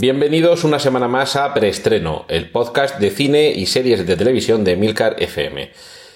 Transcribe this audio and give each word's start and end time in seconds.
Bienvenidos 0.00 0.62
una 0.62 0.78
semana 0.78 1.08
más 1.08 1.34
a 1.34 1.52
Preestreno, 1.52 2.24
el 2.28 2.52
podcast 2.52 3.00
de 3.00 3.10
cine 3.10 3.50
y 3.50 3.66
series 3.66 4.06
de 4.06 4.14
televisión 4.14 4.62
de 4.62 4.76
Milcar 4.76 5.16
FM. 5.20 5.72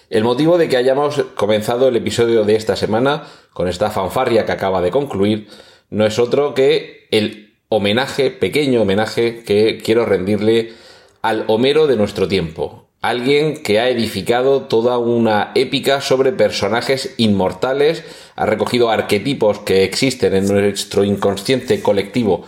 El 0.08 0.22
motivo 0.22 0.56
de 0.56 0.68
que 0.68 0.76
hayamos 0.76 1.24
comenzado 1.34 1.88
el 1.88 1.96
episodio 1.96 2.44
de 2.44 2.54
esta 2.54 2.76
semana 2.76 3.24
con 3.52 3.66
esta 3.66 3.90
fanfarria 3.90 4.46
que 4.46 4.52
acaba 4.52 4.82
de 4.82 4.92
concluir 4.92 5.48
no 5.90 6.06
es 6.06 6.20
otro 6.20 6.54
que 6.54 7.08
el 7.10 7.54
homenaje, 7.70 8.30
pequeño 8.30 8.82
homenaje 8.82 9.42
que 9.42 9.80
quiero 9.84 10.06
rendirle 10.06 10.74
al 11.20 11.44
Homero 11.48 11.88
de 11.88 11.96
nuestro 11.96 12.28
tiempo. 12.28 12.86
Alguien 13.00 13.64
que 13.64 13.80
ha 13.80 13.88
edificado 13.88 14.62
toda 14.62 14.98
una 14.98 15.50
épica 15.56 16.00
sobre 16.00 16.30
personajes 16.30 17.14
inmortales, 17.16 18.04
ha 18.36 18.46
recogido 18.46 18.90
arquetipos 18.90 19.58
que 19.58 19.82
existen 19.82 20.36
en 20.36 20.46
nuestro 20.46 21.02
inconsciente 21.02 21.82
colectivo 21.82 22.44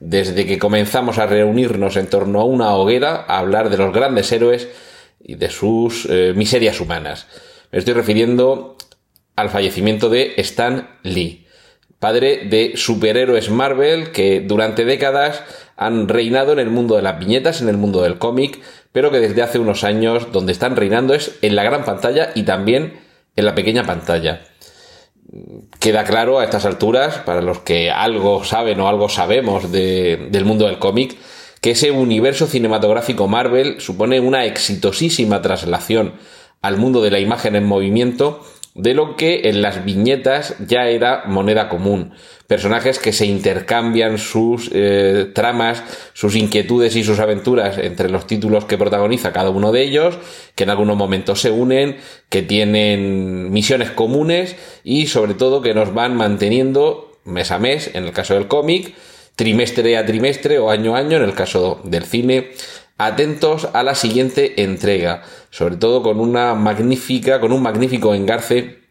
desde 0.00 0.46
que 0.46 0.58
comenzamos 0.58 1.18
a 1.18 1.26
reunirnos 1.26 1.96
en 1.96 2.08
torno 2.08 2.40
a 2.40 2.44
una 2.44 2.74
hoguera 2.74 3.24
a 3.28 3.38
hablar 3.38 3.70
de 3.70 3.78
los 3.78 3.92
grandes 3.92 4.30
héroes 4.32 4.68
y 5.22 5.36
de 5.36 5.50
sus 5.50 6.06
eh, 6.10 6.32
miserias 6.36 6.80
humanas. 6.80 7.26
Me 7.72 7.78
estoy 7.78 7.94
refiriendo 7.94 8.76
al 9.34 9.50
fallecimiento 9.50 10.08
de 10.08 10.34
Stan 10.38 10.88
Lee, 11.02 11.46
padre 11.98 12.46
de 12.48 12.72
superhéroes 12.76 13.50
Marvel 13.50 14.12
que 14.12 14.40
durante 14.40 14.84
décadas 14.84 15.42
han 15.76 16.08
reinado 16.08 16.52
en 16.52 16.58
el 16.58 16.70
mundo 16.70 16.96
de 16.96 17.02
las 17.02 17.18
viñetas, 17.18 17.60
en 17.60 17.68
el 17.68 17.76
mundo 17.76 18.02
del 18.02 18.18
cómic, 18.18 18.60
pero 18.92 19.10
que 19.10 19.20
desde 19.20 19.42
hace 19.42 19.58
unos 19.58 19.84
años 19.84 20.32
donde 20.32 20.52
están 20.52 20.76
reinando 20.76 21.14
es 21.14 21.36
en 21.42 21.56
la 21.56 21.64
gran 21.64 21.84
pantalla 21.84 22.30
y 22.34 22.44
también 22.44 23.00
en 23.34 23.44
la 23.44 23.54
pequeña 23.54 23.84
pantalla 23.84 24.40
queda 25.78 26.04
claro 26.04 26.38
a 26.38 26.44
estas 26.44 26.64
alturas, 26.64 27.18
para 27.18 27.42
los 27.42 27.60
que 27.60 27.90
algo 27.90 28.44
saben 28.44 28.80
o 28.80 28.88
algo 28.88 29.08
sabemos 29.08 29.70
del 29.72 30.44
mundo 30.44 30.66
del 30.66 30.78
cómic, 30.78 31.16
que 31.60 31.72
ese 31.72 31.90
universo 31.90 32.46
cinematográfico 32.46 33.28
Marvel 33.28 33.80
supone 33.80 34.20
una 34.20 34.44
exitosísima 34.44 35.42
traslación 35.42 36.14
al 36.62 36.76
mundo 36.76 37.02
de 37.02 37.10
la 37.10 37.18
imagen 37.18 37.56
en 37.56 37.64
movimiento 37.64 38.42
de 38.76 38.94
lo 38.94 39.16
que 39.16 39.48
en 39.48 39.62
las 39.62 39.84
viñetas 39.84 40.54
ya 40.66 40.88
era 40.88 41.24
moneda 41.26 41.68
común. 41.68 42.12
Personajes 42.46 42.98
que 42.98 43.12
se 43.12 43.26
intercambian 43.26 44.18
sus 44.18 44.70
eh, 44.72 45.30
tramas, 45.34 45.82
sus 46.12 46.36
inquietudes 46.36 46.94
y 46.94 47.02
sus 47.02 47.18
aventuras 47.18 47.78
entre 47.78 48.10
los 48.10 48.26
títulos 48.26 48.66
que 48.66 48.78
protagoniza 48.78 49.32
cada 49.32 49.50
uno 49.50 49.72
de 49.72 49.82
ellos, 49.82 50.18
que 50.54 50.64
en 50.64 50.70
algunos 50.70 50.96
momentos 50.96 51.40
se 51.40 51.50
unen, 51.50 51.96
que 52.28 52.42
tienen 52.42 53.50
misiones 53.50 53.90
comunes 53.90 54.56
y 54.84 55.06
sobre 55.06 55.34
todo 55.34 55.62
que 55.62 55.74
nos 55.74 55.94
van 55.94 56.14
manteniendo 56.14 57.18
mes 57.24 57.50
a 57.50 57.58
mes, 57.58 57.90
en 57.94 58.04
el 58.04 58.12
caso 58.12 58.34
del 58.34 58.46
cómic, 58.46 58.94
trimestre 59.36 59.96
a 59.96 60.06
trimestre 60.06 60.58
o 60.58 60.70
año 60.70 60.94
a 60.96 61.00
año, 61.00 61.16
en 61.16 61.24
el 61.24 61.34
caso 61.34 61.80
del 61.84 62.04
cine, 62.04 62.50
atentos 62.98 63.68
a 63.72 63.82
la 63.82 63.94
siguiente 63.94 64.62
entrega, 64.62 65.22
sobre 65.50 65.76
todo 65.76 66.02
con 66.02 66.20
una 66.20 66.54
magnífica, 66.54 67.40
con 67.40 67.52
un 67.52 67.62
magnífico 67.62 68.14
engarce 68.14 68.86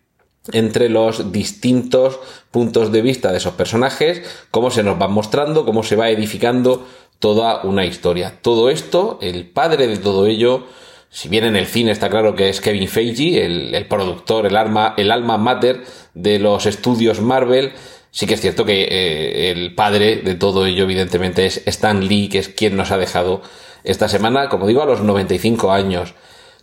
entre 0.51 0.89
los 0.89 1.31
distintos 1.31 2.19
puntos 2.51 2.91
de 2.91 3.01
vista 3.01 3.31
de 3.31 3.37
esos 3.37 3.53
personajes, 3.53 4.21
cómo 4.51 4.69
se 4.69 4.83
nos 4.83 4.97
van 4.99 5.11
mostrando, 5.11 5.65
cómo 5.65 5.83
se 5.83 5.95
va 5.95 6.09
edificando 6.09 6.85
toda 7.19 7.63
una 7.63 7.85
historia. 7.85 8.39
Todo 8.41 8.69
esto, 8.69 9.17
el 9.21 9.49
padre 9.49 9.87
de 9.87 9.97
todo 9.97 10.27
ello, 10.27 10.65
si 11.09 11.29
bien 11.29 11.45
en 11.45 11.55
el 11.55 11.65
cine 11.65 11.91
está 11.91 12.09
claro 12.09 12.35
que 12.35 12.49
es 12.49 12.61
Kevin 12.61 12.87
Feige, 12.87 13.45
el, 13.45 13.87
productor, 13.87 14.45
el 14.45 14.55
alma, 14.55 14.93
el 14.97 15.11
alma 15.11 15.37
mater 15.37 15.83
de 16.13 16.39
los 16.39 16.65
estudios 16.65 17.21
Marvel, 17.21 17.71
sí 18.15 18.27
que 18.27 18.35
es 18.35 18.41
cierto 18.41 18.63
que 18.63 18.83
eh, 18.83 19.51
el 19.51 19.75
padre 19.75 20.15
de 20.15 20.35
todo 20.35 20.65
ello, 20.65 20.85
evidentemente, 20.85 21.45
es 21.45 21.61
Stan 21.65 22.07
Lee, 22.07 22.29
que 22.29 22.39
es 22.39 22.47
quien 22.47 22.77
nos 22.77 22.91
ha 22.91 22.97
dejado 22.97 23.41
esta 23.83 24.07
semana, 24.07 24.47
como 24.47 24.67
digo, 24.67 24.81
a 24.81 24.85
los 24.85 25.01
95 25.01 25.73
años. 25.73 26.13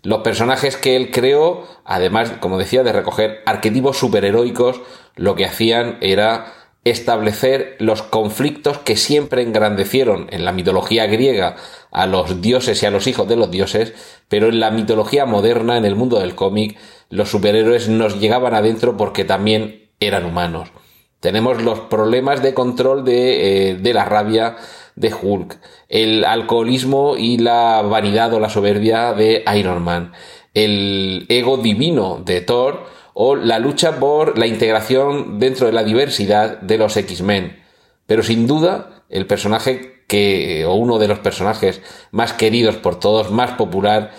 Los 0.02 0.22
personajes 0.22 0.78
que 0.78 0.96
él 0.96 1.10
creó, 1.10 1.68
además, 1.84 2.32
como 2.40 2.56
decía, 2.56 2.82
de 2.82 2.92
recoger 2.92 3.42
arquetipos 3.44 3.98
superheroicos, 3.98 4.80
lo 5.14 5.34
que 5.34 5.44
hacían 5.44 5.98
era 6.00 6.54
establecer 6.84 7.76
los 7.78 8.02
conflictos 8.02 8.78
que 8.78 8.96
siempre 8.96 9.42
engrandecieron 9.42 10.28
en 10.30 10.46
la 10.46 10.52
mitología 10.52 11.06
griega 11.06 11.56
a 11.90 12.06
los 12.06 12.40
dioses 12.40 12.82
y 12.82 12.86
a 12.86 12.90
los 12.90 13.06
hijos 13.06 13.28
de 13.28 13.36
los 13.36 13.50
dioses, 13.50 13.92
pero 14.28 14.48
en 14.48 14.58
la 14.58 14.70
mitología 14.70 15.26
moderna, 15.26 15.76
en 15.76 15.84
el 15.84 15.96
mundo 15.96 16.18
del 16.18 16.34
cómic, 16.34 16.78
los 17.10 17.28
superhéroes 17.30 17.90
nos 17.90 18.18
llegaban 18.18 18.54
adentro 18.54 18.96
porque 18.96 19.26
también 19.26 19.90
eran 20.00 20.24
humanos. 20.24 20.70
Tenemos 21.22 21.62
los 21.62 21.78
problemas 21.78 22.42
de 22.42 22.52
control 22.52 23.04
de, 23.04 23.70
eh, 23.70 23.74
de 23.76 23.94
la 23.94 24.04
rabia, 24.04 24.56
de 24.96 25.14
Hulk, 25.14 25.56
el 25.88 26.24
alcoholismo 26.24 27.16
y 27.16 27.38
la 27.38 27.80
vanidad 27.82 28.34
o 28.34 28.40
la 28.40 28.48
soberbia 28.48 29.12
de 29.12 29.44
Iron 29.56 29.84
Man, 29.84 30.14
el 30.52 31.26
ego 31.28 31.58
divino 31.58 32.20
de 32.24 32.40
Thor 32.40 32.86
o 33.14 33.36
la 33.36 33.60
lucha 33.60 34.00
por 34.00 34.36
la 34.36 34.48
integración 34.48 35.38
dentro 35.38 35.68
de 35.68 35.72
la 35.72 35.84
diversidad 35.84 36.60
de 36.60 36.76
los 36.76 36.96
X-Men. 36.96 37.56
Pero 38.06 38.24
sin 38.24 38.48
duda, 38.48 39.04
el 39.08 39.28
personaje 39.28 40.02
que, 40.08 40.64
o 40.66 40.74
uno 40.74 40.98
de 40.98 41.06
los 41.06 41.20
personajes 41.20 41.82
más 42.10 42.32
queridos 42.32 42.74
por 42.78 42.98
todos, 42.98 43.30
más 43.30 43.52
popular 43.52 44.10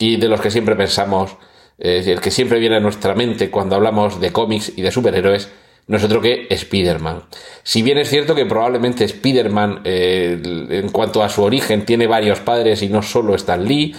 y 0.00 0.16
de 0.16 0.26
los 0.26 0.40
que 0.40 0.50
siempre 0.50 0.74
pensamos, 0.74 1.36
eh, 1.78 2.02
el 2.04 2.20
que 2.20 2.32
siempre 2.32 2.58
viene 2.58 2.78
a 2.78 2.80
nuestra 2.80 3.14
mente 3.14 3.48
cuando 3.48 3.76
hablamos 3.76 4.20
de 4.20 4.32
cómics 4.32 4.72
y 4.74 4.82
de 4.82 4.90
superhéroes, 4.90 5.50
no 5.88 5.96
es 5.96 6.04
otro 6.04 6.20
que 6.20 6.46
Spider-Man. 6.50 7.24
Si 7.62 7.82
bien 7.82 7.98
es 7.98 8.08
cierto 8.08 8.34
que 8.34 8.46
probablemente 8.46 9.04
Spider-Man, 9.04 9.80
eh, 9.84 10.40
en 10.70 10.90
cuanto 10.90 11.22
a 11.22 11.28
su 11.28 11.42
origen, 11.42 11.84
tiene 11.84 12.06
varios 12.06 12.40
padres 12.40 12.82
y 12.82 12.88
no 12.88 13.02
solo 13.02 13.34
Stan 13.34 13.64
Lee, 13.64 13.94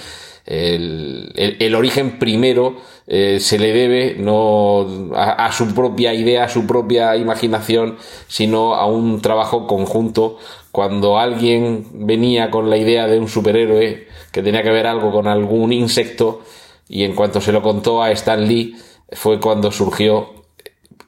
el, 0.45 1.75
origen 1.75 2.17
primero 2.17 2.77
eh, 3.05 3.39
se 3.39 3.59
le 3.59 3.71
debe 3.71 4.15
no 4.17 5.13
a, 5.15 5.51
su 5.51 5.75
propia 5.75 6.13
idea, 6.13 6.45
a 6.45 6.49
su 6.49 6.65
propia 6.65 7.15
imaginación, 7.15 7.97
sino 8.27 8.73
a 8.75 8.87
un 8.87 9.21
trabajo 9.21 9.67
conjunto. 9.67 10.37
Cuando 10.71 11.19
alguien 11.19 11.85
venía 11.93 12.49
con 12.49 12.69
la 12.69 12.77
idea 12.77 13.07
de 13.07 13.19
un 13.19 13.27
superhéroe 13.27 14.07
que 14.31 14.43
tenía 14.43 14.63
que 14.63 14.71
ver 14.71 14.87
algo 14.87 15.11
con 15.11 15.27
algún 15.27 15.73
insecto, 15.73 16.41
y 16.87 17.03
en 17.03 17.13
cuanto 17.13 17.41
se 17.41 17.51
lo 17.51 17.61
contó 17.61 18.01
a 18.01 18.11
Stan 18.11 18.47
Lee, 18.47 18.75
fue 19.11 19.39
cuando 19.39 19.71
surgió 19.71 20.38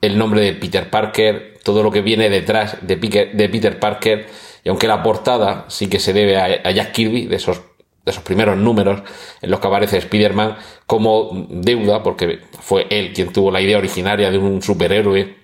el 0.01 0.17
nombre 0.17 0.41
de 0.41 0.53
Peter 0.53 0.89
Parker, 0.89 1.59
todo 1.63 1.83
lo 1.83 1.91
que 1.91 2.01
viene 2.01 2.29
detrás 2.29 2.77
de, 2.81 2.95
de 2.95 3.49
Peter 3.49 3.79
Parker, 3.79 4.27
y 4.63 4.69
aunque 4.69 4.87
la 4.87 5.01
portada 5.01 5.65
sí 5.69 5.87
que 5.87 5.99
se 5.99 6.13
debe 6.13 6.37
a, 6.37 6.71
Jack 6.71 6.91
Kirby, 6.91 7.25
de 7.25 7.35
esos, 7.35 7.61
de 8.03 8.11
esos 8.11 8.23
primeros 8.23 8.57
números 8.57 9.01
en 9.41 9.51
los 9.51 9.59
que 9.59 9.67
aparece 9.67 9.97
Spider-Man, 9.97 10.57
como 10.85 11.47
deuda, 11.49 12.03
porque 12.03 12.41
fue 12.59 12.87
él 12.89 13.13
quien 13.13 13.31
tuvo 13.31 13.51
la 13.51 13.61
idea 13.61 13.77
originaria 13.77 14.31
de 14.31 14.37
un 14.37 14.61
superhéroe 14.61 15.37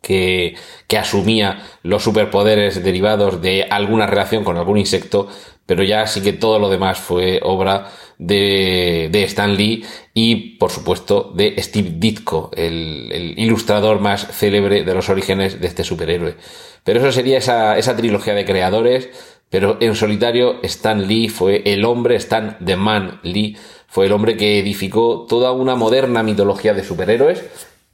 que, 0.00 0.54
que, 0.86 0.98
asumía 0.98 1.62
los 1.82 2.02
superpoderes 2.02 2.84
derivados 2.84 3.40
de 3.40 3.64
alguna 3.64 4.06
relación 4.06 4.44
con 4.44 4.58
algún 4.58 4.76
insecto, 4.76 5.28
pero 5.66 5.82
ya 5.82 6.06
sí 6.06 6.22
que 6.22 6.32
todo 6.32 6.58
lo 6.58 6.68
demás 6.68 6.98
fue 6.98 7.40
obra 7.42 7.90
de, 8.18 9.08
de 9.10 9.24
Stan 9.24 9.56
Lee 9.56 9.84
y, 10.12 10.56
por 10.58 10.70
supuesto, 10.70 11.32
de 11.34 11.54
Steve 11.62 11.92
Ditko, 11.96 12.50
el, 12.54 13.10
el, 13.12 13.38
ilustrador 13.38 14.00
más 14.00 14.26
célebre 14.26 14.84
de 14.84 14.94
los 14.94 15.08
orígenes 15.08 15.60
de 15.60 15.66
este 15.66 15.84
superhéroe. 15.84 16.36
Pero 16.84 17.00
eso 17.00 17.12
sería 17.12 17.38
esa, 17.38 17.78
esa 17.78 17.96
trilogía 17.96 18.34
de 18.34 18.44
creadores 18.44 19.08
pero 19.54 19.76
en 19.78 19.94
solitario 19.94 20.58
Stan 20.64 21.06
Lee 21.06 21.28
fue 21.28 21.62
el 21.64 21.84
hombre, 21.84 22.16
Stan 22.16 22.56
The 22.64 22.74
Man 22.74 23.20
Lee, 23.22 23.56
fue 23.86 24.06
el 24.06 24.12
hombre 24.12 24.36
que 24.36 24.58
edificó 24.58 25.26
toda 25.28 25.52
una 25.52 25.76
moderna 25.76 26.24
mitología 26.24 26.74
de 26.74 26.82
superhéroes, 26.82 27.44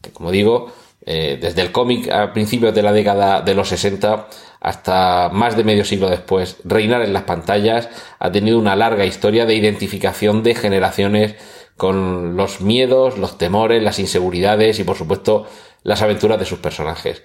que 0.00 0.10
como 0.10 0.30
digo, 0.30 0.72
eh, 1.06 1.38
desde 1.40 1.62
el 1.62 1.72
cómic 1.72 2.10
a 2.10 2.32
principios 2.32 2.74
de 2.74 2.82
la 2.82 2.92
década 2.92 3.40
de 3.40 3.54
los 3.54 3.68
60 3.68 4.28
hasta 4.60 5.30
más 5.32 5.56
de 5.56 5.64
medio 5.64 5.84
siglo 5.84 6.10
después, 6.10 6.58
reinar 6.64 7.02
en 7.02 7.14
las 7.14 7.22
pantallas 7.22 7.88
ha 8.18 8.30
tenido 8.30 8.58
una 8.58 8.76
larga 8.76 9.06
historia 9.06 9.46
de 9.46 9.54
identificación 9.54 10.42
de 10.42 10.54
generaciones 10.54 11.36
con 11.78 12.36
los 12.36 12.60
miedos, 12.60 13.16
los 13.16 13.38
temores, 13.38 13.82
las 13.82 13.98
inseguridades 13.98 14.78
y 14.78 14.84
por 14.84 14.96
supuesto 14.96 15.46
las 15.82 16.02
aventuras 16.02 16.38
de 16.38 16.44
sus 16.44 16.58
personajes. 16.58 17.22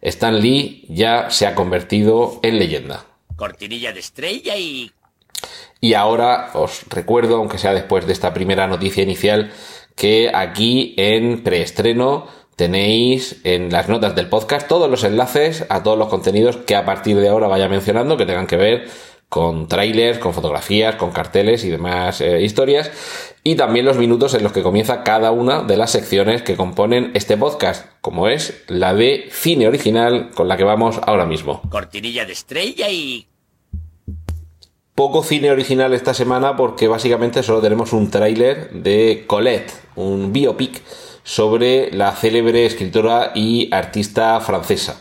Stan 0.00 0.40
Lee 0.40 0.86
ya 0.88 1.28
se 1.30 1.46
ha 1.46 1.54
convertido 1.54 2.40
en 2.42 2.58
leyenda. 2.58 3.04
Cortinilla 3.36 3.92
de 3.92 4.00
estrella 4.00 4.56
y... 4.56 4.90
Y 5.80 5.94
ahora 5.94 6.50
os 6.54 6.84
recuerdo, 6.88 7.36
aunque 7.36 7.58
sea 7.58 7.72
después 7.72 8.06
de 8.06 8.12
esta 8.12 8.32
primera 8.32 8.66
noticia 8.66 9.02
inicial, 9.02 9.52
que 9.94 10.30
aquí 10.34 10.94
en 10.96 11.44
preestreno 11.44 12.26
tenéis 12.58 13.36
en 13.44 13.70
las 13.70 13.88
notas 13.88 14.16
del 14.16 14.28
podcast 14.28 14.66
todos 14.66 14.90
los 14.90 15.04
enlaces 15.04 15.64
a 15.68 15.84
todos 15.84 15.96
los 15.96 16.08
contenidos 16.08 16.56
que 16.56 16.74
a 16.74 16.84
partir 16.84 17.16
de 17.16 17.28
ahora 17.28 17.46
vaya 17.46 17.68
mencionando 17.68 18.16
que 18.16 18.26
tengan 18.26 18.48
que 18.48 18.56
ver 18.56 18.88
con 19.28 19.68
trailers, 19.68 20.18
con 20.18 20.34
fotografías, 20.34 20.96
con 20.96 21.12
carteles 21.12 21.62
y 21.62 21.68
demás 21.68 22.20
eh, 22.20 22.42
historias, 22.42 22.90
y 23.44 23.54
también 23.54 23.86
los 23.86 23.96
minutos 23.96 24.34
en 24.34 24.42
los 24.42 24.50
que 24.50 24.64
comienza 24.64 25.04
cada 25.04 25.30
una 25.30 25.62
de 25.62 25.76
las 25.76 25.92
secciones 25.92 26.42
que 26.42 26.56
componen 26.56 27.12
este 27.14 27.36
podcast, 27.36 27.86
como 28.00 28.26
es 28.26 28.64
la 28.66 28.92
de 28.92 29.28
cine 29.30 29.68
original 29.68 30.30
con 30.34 30.48
la 30.48 30.56
que 30.56 30.64
vamos 30.64 30.98
ahora 31.06 31.26
mismo. 31.26 31.62
Cortinilla 31.70 32.26
de 32.26 32.32
estrella 32.32 32.90
y... 32.90 33.28
Poco 34.96 35.22
cine 35.22 35.52
original 35.52 35.94
esta 35.94 36.12
semana 36.12 36.56
porque 36.56 36.88
básicamente 36.88 37.44
solo 37.44 37.60
tenemos 37.60 37.92
un 37.92 38.10
tráiler 38.10 38.72
de 38.72 39.26
Colette, 39.28 39.72
un 39.94 40.32
biopic 40.32 40.82
sobre 41.28 41.90
la 41.92 42.12
célebre 42.12 42.64
escritora 42.64 43.32
y 43.34 43.68
artista 43.70 44.40
francesa. 44.40 44.98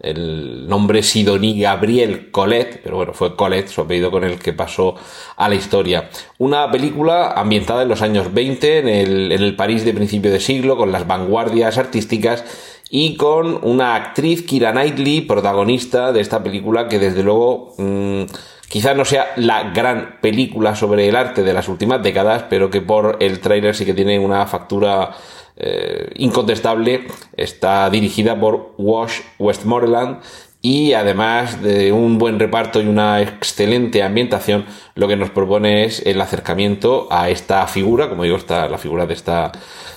El 0.00 0.66
nombre 0.66 1.02
Sidonie 1.02 1.60
Gabriel 1.60 2.30
Colette, 2.30 2.80
pero 2.82 2.96
bueno, 2.96 3.12
fue 3.12 3.36
Colette, 3.36 3.68
su 3.68 3.82
apellido 3.82 4.10
con 4.10 4.24
el 4.24 4.38
que 4.38 4.54
pasó 4.54 4.94
a 5.36 5.46
la 5.46 5.56
historia. 5.56 6.08
Una 6.38 6.70
película 6.70 7.32
ambientada 7.32 7.82
en 7.82 7.90
los 7.90 8.00
años 8.00 8.32
20, 8.32 8.78
en 8.78 8.88
el, 8.88 9.30
en 9.30 9.42
el 9.42 9.56
París 9.56 9.84
de 9.84 9.92
principio 9.92 10.30
de 10.30 10.40
siglo, 10.40 10.78
con 10.78 10.90
las 10.90 11.06
vanguardias 11.06 11.76
artísticas 11.76 12.44
y 12.88 13.16
con 13.16 13.60
una 13.62 13.94
actriz, 13.94 14.46
Kira 14.46 14.72
Knightley, 14.72 15.20
protagonista 15.20 16.12
de 16.12 16.22
esta 16.22 16.42
película 16.42 16.88
que 16.88 16.98
desde 16.98 17.22
luego 17.22 17.74
mmm, 17.76 18.22
quizás 18.70 18.96
no 18.96 19.04
sea 19.04 19.32
la 19.36 19.64
gran 19.70 20.16
película 20.22 20.74
sobre 20.74 21.08
el 21.10 21.16
arte 21.16 21.42
de 21.42 21.52
las 21.52 21.68
últimas 21.68 22.02
décadas, 22.02 22.44
pero 22.48 22.70
que 22.70 22.80
por 22.80 23.18
el 23.20 23.40
tráiler 23.40 23.74
sí 23.74 23.84
que 23.84 23.92
tiene 23.92 24.18
una 24.18 24.46
factura 24.46 25.14
eh, 25.60 26.12
incontestable, 26.14 27.08
está 27.36 27.90
dirigida 27.90 28.38
por 28.38 28.74
Wash 28.78 29.20
Westmoreland 29.40 30.20
y 30.60 30.92
además 30.92 31.62
de 31.62 31.92
un 31.92 32.18
buen 32.18 32.38
reparto 32.38 32.80
y 32.80 32.86
una 32.86 33.20
excelente 33.22 34.02
ambientación, 34.02 34.66
lo 34.94 35.06
que 35.06 35.16
nos 35.16 35.30
propone 35.30 35.84
es 35.84 36.04
el 36.04 36.20
acercamiento 36.20 37.06
a 37.10 37.28
esta 37.30 37.66
figura, 37.66 38.08
como 38.08 38.24
digo, 38.24 38.36
está 38.36 38.68
la 38.68 38.78
figura 38.78 39.06
de 39.06 39.14
esta, 39.14 39.52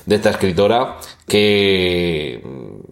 de 0.05 0.15
esta 0.15 0.29
escritora, 0.29 0.97
que 1.27 2.43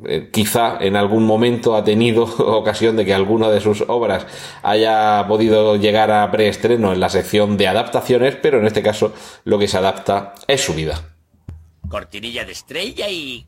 eh, 0.06 0.30
quizá 0.32 0.78
en 0.80 0.96
algún 0.96 1.26
momento 1.26 1.76
ha 1.76 1.84
tenido 1.84 2.24
ocasión 2.58 2.98
de 2.98 3.06
que 3.06 3.14
alguna 3.14 3.50
de 3.50 3.62
sus 3.62 3.84
obras 3.88 4.26
haya 4.64 5.26
podido 5.28 5.76
llegar 5.76 6.12
a 6.12 6.30
preestreno 6.32 6.94
en 6.94 7.00
la 7.00 7.10
sección 7.10 7.58
de 7.58 7.68
adaptaciones, 7.68 8.36
pero 8.36 8.60
en 8.60 8.66
este 8.66 8.82
caso 8.82 9.14
lo 9.44 9.60
que 9.60 9.68
se 9.68 9.78
adapta 9.78 10.34
es 10.48 10.62
su 10.62 10.74
vida 10.74 11.19
cortinilla 11.90 12.46
de 12.46 12.52
estrella 12.52 13.10
y... 13.10 13.48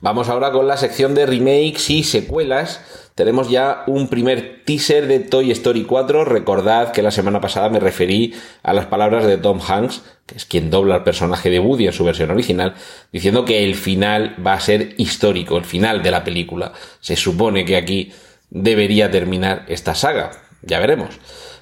Vamos 0.00 0.28
ahora 0.28 0.52
con 0.52 0.68
la 0.68 0.76
sección 0.76 1.14
de 1.14 1.26
remakes 1.26 1.90
y 1.90 2.04
secuelas. 2.04 2.80
Tenemos 3.14 3.48
ya 3.48 3.84
un 3.86 4.08
primer 4.08 4.62
teaser 4.64 5.06
de 5.06 5.20
Toy 5.20 5.50
Story 5.50 5.84
4. 5.84 6.24
Recordad 6.24 6.92
que 6.92 7.02
la 7.02 7.10
semana 7.10 7.40
pasada 7.40 7.68
me 7.68 7.80
referí 7.80 8.34
a 8.62 8.72
las 8.72 8.86
palabras 8.86 9.26
de 9.26 9.38
Tom 9.38 9.60
Hanks, 9.60 10.02
que 10.26 10.36
es 10.36 10.44
quien 10.44 10.70
dobla 10.70 10.96
al 10.96 11.04
personaje 11.04 11.50
de 11.50 11.58
Woody 11.58 11.86
en 11.86 11.92
su 11.92 12.04
versión 12.04 12.30
original, 12.30 12.74
diciendo 13.12 13.44
que 13.44 13.64
el 13.64 13.74
final 13.74 14.36
va 14.44 14.54
a 14.54 14.60
ser 14.60 14.94
histórico, 14.98 15.56
el 15.56 15.64
final 15.64 16.02
de 16.02 16.10
la 16.10 16.22
película. 16.22 16.72
Se 17.00 17.16
supone 17.16 17.64
que 17.64 17.76
aquí 17.76 18.12
debería 18.50 19.10
terminar 19.10 19.64
esta 19.68 19.94
saga. 19.94 20.43
Ya 20.66 20.78
veremos. 20.78 21.10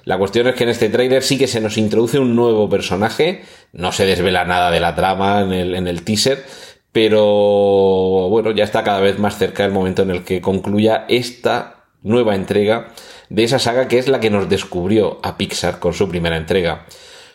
La 0.05 0.17
cuestión 0.17 0.47
es 0.47 0.55
que 0.55 0.63
en 0.63 0.69
este 0.69 0.89
tráiler 0.89 1.23
sí 1.23 1.37
que 1.37 1.47
se 1.47 1.61
nos 1.61 1.77
introduce 1.77 2.19
un 2.19 2.35
nuevo 2.35 2.69
personaje, 2.69 3.43
no 3.71 3.91
se 3.91 4.05
desvela 4.05 4.43
nada 4.45 4.69
de 4.71 4.79
la 4.79 4.95
trama 4.95 5.41
en 5.41 5.53
el, 5.53 5.75
en 5.75 5.87
el 5.87 6.03
teaser, 6.03 6.43
pero 6.91 8.29
bueno, 8.29 8.51
ya 8.51 8.63
está 8.63 8.83
cada 8.83 8.99
vez 8.99 9.17
más 9.17 9.37
cerca 9.37 9.65
el 9.65 9.71
momento 9.71 10.01
en 10.03 10.11
el 10.11 10.23
que 10.23 10.41
concluya 10.41 11.05
esta 11.07 11.85
nueva 12.01 12.35
entrega 12.35 12.89
de 13.29 13.43
esa 13.43 13.59
saga 13.59 13.87
que 13.87 13.97
es 13.97 14.07
la 14.07 14.19
que 14.19 14.29
nos 14.29 14.49
descubrió 14.49 15.19
a 15.23 15.37
Pixar 15.37 15.79
con 15.79 15.93
su 15.93 16.09
primera 16.09 16.37
entrega. 16.37 16.85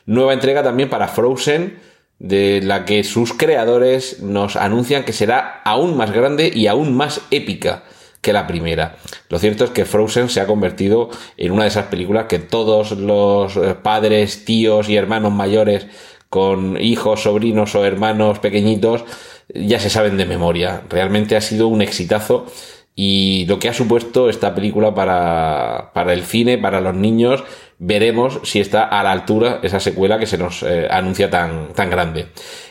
Nueva 0.07 0.35
entrega 0.35 0.63
también 0.63 0.91
para 0.91 1.09
Frozen, 1.09 1.79
de 2.19 2.61
la 2.63 2.85
que 2.85 3.05
sus 3.05 3.33
creadores 3.33 4.21
nos 4.23 4.57
anuncian 4.57 5.05
que 5.05 5.13
será 5.13 5.63
aún 5.65 5.97
más 5.97 6.13
grande 6.13 6.51
y 6.55 6.67
aún 6.67 6.95
más 6.95 7.21
épica 7.31 7.85
que 8.21 8.33
la 8.33 8.47
primera. 8.47 8.97
Lo 9.29 9.39
cierto 9.39 9.65
es 9.65 9.71
que 9.71 9.85
Frozen 9.85 10.29
se 10.29 10.41
ha 10.41 10.47
convertido 10.47 11.11
en 11.37 11.53
una 11.53 11.63
de 11.63 11.69
esas 11.69 11.87
películas 11.87 12.27
que 12.27 12.39
todos 12.39 12.93
los 12.93 13.57
eh, 13.57 13.75
padres, 13.81 14.45
tíos 14.45 14.89
y 14.89 14.97
hermanos 14.97 15.33
mayores 15.33 15.87
con 16.29 16.81
hijos, 16.81 17.23
sobrinos 17.23 17.75
o 17.75 17.85
hermanos 17.85 18.39
pequeñitos 18.39 19.05
ya 19.55 19.81
se 19.81 19.91
saben 19.91 20.17
de 20.17 20.27
memoria. 20.27 20.83
Realmente 20.91 21.37
ha 21.37 21.41
sido 21.41 21.69
un 21.69 21.81
exitazo 21.81 22.47
y 22.95 23.47
lo 23.47 23.61
que 23.61 23.69
ha 23.69 23.73
supuesto 23.73 24.29
esta 24.29 24.55
película 24.55 24.93
para, 24.93 25.93
para 25.95 26.13
el 26.13 26.25
cine, 26.25 26.59
para 26.59 26.81
los 26.81 26.95
niños, 26.95 27.45
veremos 27.79 28.41
si 28.43 28.59
está 28.59 28.83
a 28.83 29.05
la 29.05 29.13
altura 29.13 29.61
esa 29.63 29.79
secuela 29.79 30.19
que 30.19 30.27
se 30.27 30.37
nos 30.37 30.65
eh, 30.65 30.89
anuncia 30.91 31.31
tan, 31.31 31.73
tan 31.75 31.91
grande. 31.91 32.27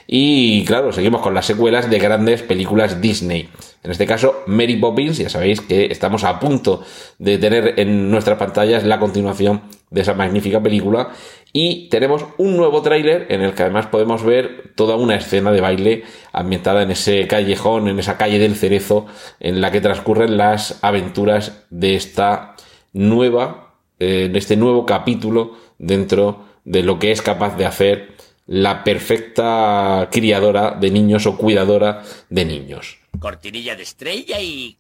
Y 0.05 0.65
claro, 0.65 0.91
seguimos 0.91 1.21
con 1.21 1.33
las 1.33 1.45
secuelas 1.45 1.89
de 1.89 1.99
grandes 1.99 2.43
películas 2.43 2.99
Disney. 3.01 3.49
En 3.83 3.91
este 3.91 4.05
caso, 4.05 4.43
Mary 4.47 4.75
Poppins, 4.75 5.17
ya 5.17 5.29
sabéis 5.29 5.61
que 5.61 5.85
estamos 5.85 6.23
a 6.23 6.39
punto 6.39 6.83
de 7.19 7.37
tener 7.37 7.79
en 7.79 8.09
nuestras 8.09 8.37
pantallas 8.37 8.83
la 8.83 8.99
continuación 8.99 9.61
de 9.91 10.01
esa 10.01 10.13
magnífica 10.13 10.61
película. 10.61 11.09
Y 11.53 11.87
tenemos 11.89 12.25
un 12.37 12.57
nuevo 12.57 12.81
tráiler 12.81 13.27
en 13.29 13.41
el 13.41 13.53
que 13.53 13.63
además 13.63 13.87
podemos 13.87 14.23
ver 14.23 14.73
toda 14.75 14.95
una 14.95 15.15
escena 15.15 15.51
de 15.51 15.61
baile 15.61 16.03
ambientada 16.33 16.81
en 16.81 16.91
ese 16.91 17.27
callejón, 17.27 17.87
en 17.87 17.99
esa 17.99 18.17
calle 18.17 18.39
del 18.39 18.55
cerezo, 18.55 19.05
en 19.39 19.61
la 19.61 19.71
que 19.71 19.81
transcurren 19.81 20.37
las 20.37 20.79
aventuras 20.83 21.65
de 21.69 21.95
esta 21.95 22.55
nueva, 22.93 23.75
eh, 23.99 24.29
este 24.33 24.57
nuevo 24.57 24.85
capítulo 24.85 25.53
dentro 25.77 26.45
de 26.65 26.83
lo 26.83 26.99
que 26.99 27.11
es 27.11 27.21
capaz 27.21 27.55
de 27.55 27.65
hacer 27.65 28.17
la 28.47 28.83
perfecta 28.83 30.09
criadora 30.11 30.71
de 30.71 30.91
niños 30.91 31.25
o 31.25 31.37
cuidadora 31.37 32.03
de 32.29 32.45
niños 32.45 33.06
cortinilla 33.19 33.75
de 33.75 33.83
estrella 33.83 34.39
y... 34.41 34.77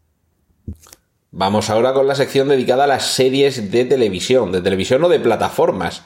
Vamos 1.31 1.69
ahora 1.69 1.93
con 1.93 2.07
la 2.07 2.15
sección 2.15 2.47
dedicada 2.47 2.85
a 2.85 2.87
las 2.87 3.05
series 3.05 3.71
de 3.71 3.85
televisión, 3.85 4.51
de 4.51 4.61
televisión 4.61 5.03
o 5.03 5.09
de 5.09 5.19
plataformas. 5.19 6.03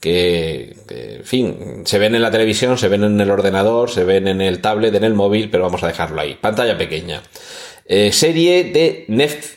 Que, 0.00 0.76
en 0.88 1.24
fin, 1.24 1.82
se 1.86 1.98
ven 1.98 2.14
en 2.14 2.20
la 2.20 2.30
televisión, 2.30 2.76
se 2.76 2.88
ven 2.88 3.02
en 3.04 3.20
el 3.20 3.30
ordenador, 3.30 3.90
se 3.90 4.04
ven 4.04 4.28
en 4.28 4.40
el 4.42 4.60
tablet, 4.60 4.94
en 4.94 5.04
el 5.04 5.14
móvil, 5.14 5.48
pero 5.50 5.62
vamos 5.62 5.82
a 5.82 5.86
dejarlo 5.86 6.20
ahí. 6.20 6.34
Pantalla 6.34 6.76
pequeña. 6.76 7.22
Eh, 7.86 8.12
serie 8.12 8.64
de 8.64 9.06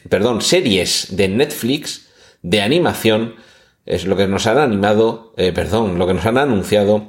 perdón, 0.07 0.41
series 0.41 1.07
de 1.09 1.27
Netflix 1.27 2.07
de 2.41 2.61
animación 2.61 3.35
es 3.85 4.05
lo 4.05 4.15
que 4.15 4.27
nos 4.27 4.45
han 4.45 4.59
animado, 4.59 5.33
eh, 5.35 5.51
perdón, 5.51 5.97
lo 5.97 6.05
que 6.05 6.13
nos 6.13 6.25
han 6.25 6.38
anunciado, 6.38 7.07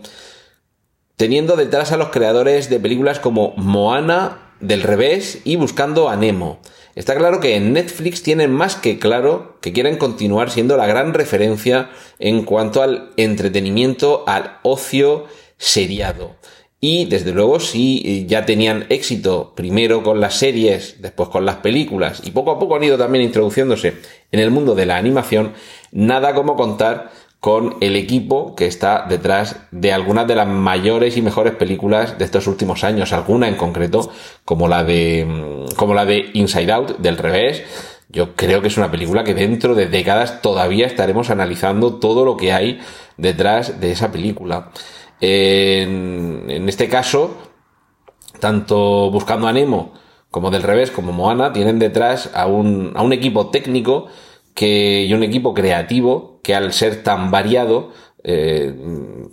teniendo 1.17 1.57
detrás 1.57 1.93
a 1.93 1.99
los 1.99 2.09
creadores 2.09 2.71
de 2.71 2.81
películas 2.81 3.21
como 3.21 3.53
Moana 3.57 4.50
del 4.61 4.83
revés 4.83 5.41
y 5.45 5.57
buscando 5.57 6.09
a 6.09 6.17
Nemo. 6.17 6.61
Está 6.95 7.17
claro 7.17 7.41
que 7.41 7.57
en 7.57 7.73
Netflix 7.73 8.23
tienen 8.23 8.53
más 8.53 8.77
que 8.77 8.99
claro 8.99 9.57
que 9.61 9.73
quieren 9.73 9.97
continuar 9.97 10.51
siendo 10.51 10.77
la 10.77 10.87
gran 10.87 11.15
referencia 11.15 11.91
en 12.19 12.43
cuanto 12.43 12.83
al 12.83 13.11
entretenimiento, 13.17 14.25
al 14.27 14.59
ocio 14.63 15.27
seriado. 15.57 16.37
Y 16.83 17.05
desde 17.05 17.33
luego 17.33 17.61
si 17.61 18.27
ya 18.27 18.47
tenían 18.47 18.87
éxito 18.89 19.53
primero 19.55 20.03
con 20.03 20.19
las 20.19 20.37
series, 20.37 20.97
después 21.01 21.29
con 21.29 21.45
las 21.45 21.57
películas 21.57 22.23
y 22.25 22.31
poco 22.31 22.53
a 22.53 22.59
poco 22.59 22.77
han 22.77 22.85
ido 22.85 22.97
también 22.97 23.23
introduciéndose 23.23 23.95
en 24.33 24.41
el 24.41 24.51
mundo 24.51 24.75
de 24.75 24.87
la 24.87 24.97
animación, 24.97 25.53
nada 25.93 26.35
como 26.35 26.57
contar 26.57 27.13
con 27.41 27.77
el 27.81 27.97
equipo 27.97 28.55
que 28.55 28.67
está 28.67 29.07
detrás 29.09 29.57
de 29.71 29.95
algunas 29.95 30.27
de 30.29 30.35
las 30.35 30.47
mayores 30.47 31.17
y 31.17 31.23
mejores 31.23 31.55
películas 31.55 32.19
de 32.19 32.25
estos 32.27 32.47
últimos 32.47 32.85
años, 32.85 33.15
alguna 33.15 33.49
en 33.49 33.57
concreto, 33.57 34.11
como 34.45 34.69
la 34.69 34.85
de, 34.85 35.27
mm, 35.27 35.75
como 35.75 35.95
la 35.95 36.05
de 36.05 36.31
Inside 36.35 36.73
Out, 36.73 36.99
del 36.99 37.17
revés, 37.17 37.63
yo 38.11 38.35
creo 38.35 38.61
que 38.61 38.69
es 38.69 38.77
una 38.77 38.91
película 38.91 39.25
que 39.25 39.35
dentro 39.35 39.75
de 39.75 39.87
décadas 39.87 40.43
todavía 40.43 40.87
estaremos 40.87 41.31
analizando 41.31 41.95
todo 41.95 42.25
lo 42.25 42.37
que 42.37 42.53
hay 42.53 42.81
detrás 43.17 43.81
de 43.81 43.93
esa 43.93 44.13
película. 44.13 44.71
En, 45.21 46.69
este 46.69 46.89
caso, 46.89 47.37
tanto 48.41 49.11
Buscando 49.11 49.47
a 49.49 49.53
Nemo 49.53 49.93
como 50.31 50.51
del 50.51 50.63
revés, 50.63 50.91
como 50.91 51.13
Moana, 51.13 51.53
tienen 51.53 51.79
detrás 51.79 52.31
a 52.35 52.47
un, 52.47 52.93
a 52.97 53.03
un 53.03 53.13
equipo 53.13 53.51
técnico 53.51 54.09
y 54.61 55.13
un 55.15 55.23
equipo 55.23 55.55
creativo 55.55 56.30
que 56.43 56.55
al 56.55 56.73
ser 56.73 57.03
tan 57.03 57.31
variado, 57.31 57.93
eh, 58.23 58.75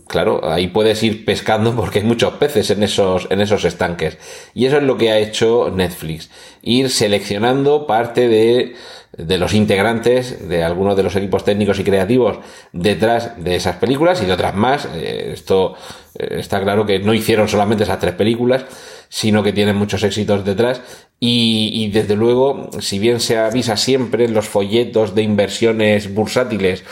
claro, 0.08 0.50
ahí 0.50 0.68
puedes 0.68 1.04
ir 1.04 1.26
pescando 1.26 1.76
porque 1.76 2.00
hay 2.00 2.06
muchos 2.06 2.34
peces 2.36 2.70
en 2.70 2.84
esos, 2.84 3.28
en 3.30 3.42
esos 3.42 3.66
estanques. 3.66 4.18
Y 4.54 4.66
eso 4.66 4.78
es 4.78 4.84
lo 4.84 4.98
que 4.98 5.12
ha 5.12 5.20
hecho 5.20 5.72
Netflix. 5.74 6.30
Ir 6.62 6.90
seleccionando 6.90 7.86
parte 7.86 8.28
de, 8.28 8.76
de 9.18 9.38
los 9.38 9.54
integrantes 9.54 10.48
de 10.48 10.64
algunos 10.64 10.96
de 10.96 11.04
los 11.04 11.16
equipos 11.16 11.44
técnicos 11.44 11.80
y 11.80 11.84
creativos 11.84 12.38
detrás 12.72 13.44
de 13.44 13.56
esas 13.56 13.78
películas 13.78 14.22
y 14.22 14.26
de 14.26 14.34
otras 14.34 14.56
más. 14.56 14.88
Eh, 14.94 15.32
esto 15.34 15.76
eh, 16.18 16.38
está 16.40 16.62
claro 16.62 16.86
que 16.86 17.00
no 17.00 17.14
hicieron 17.14 17.48
solamente 17.48 17.84
esas 17.84 18.00
tres 18.00 18.14
películas, 18.14 18.66
sino 19.10 19.44
que 19.44 19.54
tienen 19.54 19.76
muchos 19.76 20.04
éxitos 20.04 20.46
detrás. 20.46 20.82
Y, 21.20 21.72
y 21.74 21.90
desde 21.90 22.16
luego, 22.16 22.70
si 22.80 23.00
bien 23.00 23.20
se 23.20 23.38
avisa 23.38 23.78
siempre 23.78 24.26
en 24.26 24.34
los 24.34 24.48
folletos 24.48 25.16
de 25.16 25.24
inversiones 25.24 26.14
bursátiles, 26.14 26.84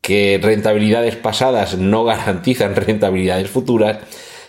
que 0.00 0.38
rentabilidades 0.40 1.16
pasadas 1.16 1.76
no 1.76 2.04
garantizan 2.04 2.76
rentabilidades 2.76 3.50
futuras, 3.50 3.98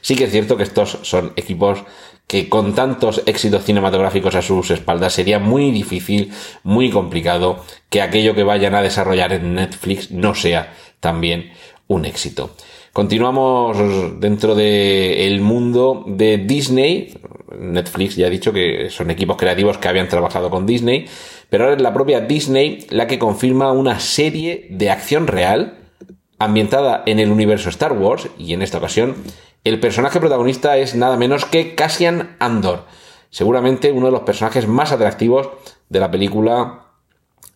sí 0.01 0.15
que 0.15 0.25
es 0.25 0.31
cierto 0.31 0.55
que 0.55 0.63
estos 0.63 0.99
son 1.01 1.33
equipos 1.35 1.83
que 2.27 2.49
con 2.49 2.75
tantos 2.75 3.23
éxitos 3.25 3.63
cinematográficos 3.63 4.35
a 4.35 4.41
sus 4.41 4.69
espaldas 4.69 5.13
sería 5.13 5.39
muy 5.39 5.71
difícil, 5.71 6.31
muy 6.63 6.91
complicado 6.91 7.63
que 7.89 8.01
aquello 8.01 8.35
que 8.35 8.43
vayan 8.43 8.75
a 8.75 8.81
desarrollar 8.81 9.31
en 9.33 9.55
Netflix 9.55 10.11
no 10.11 10.35
sea 10.35 10.73
también 10.99 11.51
un 11.87 12.05
éxito. 12.05 12.51
Continuamos 12.97 13.77
dentro 14.19 14.55
del 14.55 15.39
mundo 15.39 16.03
de 16.07 16.39
Disney. 16.39 17.15
Netflix 17.59 18.15
ya 18.15 18.25
ha 18.25 18.31
dicho 18.31 18.51
que 18.51 18.89
son 18.89 19.11
equipos 19.11 19.37
creativos 19.37 19.77
que 19.77 19.87
habían 19.87 20.07
trabajado 20.07 20.49
con 20.49 20.65
Disney, 20.65 21.05
pero 21.47 21.65
ahora 21.65 21.75
es 21.75 21.81
la 21.83 21.93
propia 21.93 22.21
Disney 22.21 22.87
la 22.89 23.05
que 23.05 23.19
confirma 23.19 23.71
una 23.71 23.99
serie 23.99 24.65
de 24.71 24.89
acción 24.89 25.27
real 25.27 25.77
ambientada 26.39 27.03
en 27.05 27.19
el 27.19 27.29
universo 27.29 27.69
Star 27.69 27.93
Wars 27.93 28.29
y 28.35 28.53
en 28.53 28.63
esta 28.63 28.79
ocasión 28.79 29.13
el 29.63 29.79
personaje 29.79 30.19
protagonista 30.19 30.77
es 30.77 30.95
nada 30.95 31.17
menos 31.17 31.45
que 31.45 31.75
Cassian 31.75 32.35
Andor, 32.39 32.85
seguramente 33.29 33.91
uno 33.91 34.07
de 34.07 34.13
los 34.13 34.21
personajes 34.21 34.67
más 34.67 34.91
atractivos 34.91 35.49
de 35.89 35.99
la 35.99 36.09
película 36.09 36.87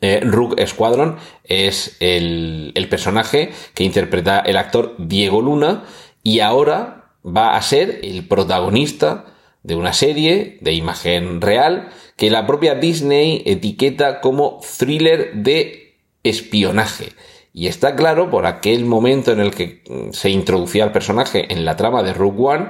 eh, 0.01 0.21
Squadron 0.65 1.17
es 1.43 1.97
el, 1.99 2.71
el 2.75 2.89
personaje 2.89 3.51
que 3.73 3.83
interpreta 3.83 4.39
el 4.39 4.57
actor 4.57 4.95
Diego 4.97 5.41
Luna 5.41 5.85
y 6.23 6.39
ahora 6.39 7.13
va 7.25 7.55
a 7.55 7.61
ser 7.61 7.99
el 8.03 8.27
protagonista 8.27 9.25
de 9.63 9.75
una 9.75 9.93
serie 9.93 10.57
de 10.61 10.73
imagen 10.73 11.39
real 11.39 11.89
que 12.17 12.29
la 12.29 12.47
propia 12.47 12.75
Disney 12.75 13.43
etiqueta 13.45 14.21
como 14.21 14.59
thriller 14.77 15.33
de 15.35 15.95
espionaje. 16.23 17.09
Y 17.53 17.67
está 17.67 17.95
claro 17.95 18.29
por 18.29 18.45
aquel 18.45 18.85
momento 18.85 19.31
en 19.31 19.39
el 19.39 19.51
que 19.51 19.83
se 20.11 20.29
introducía 20.29 20.85
el 20.85 20.91
personaje 20.91 21.51
en 21.53 21.65
la 21.65 21.75
trama 21.75 22.01
de 22.01 22.13
Rook 22.13 22.39
One 22.39 22.69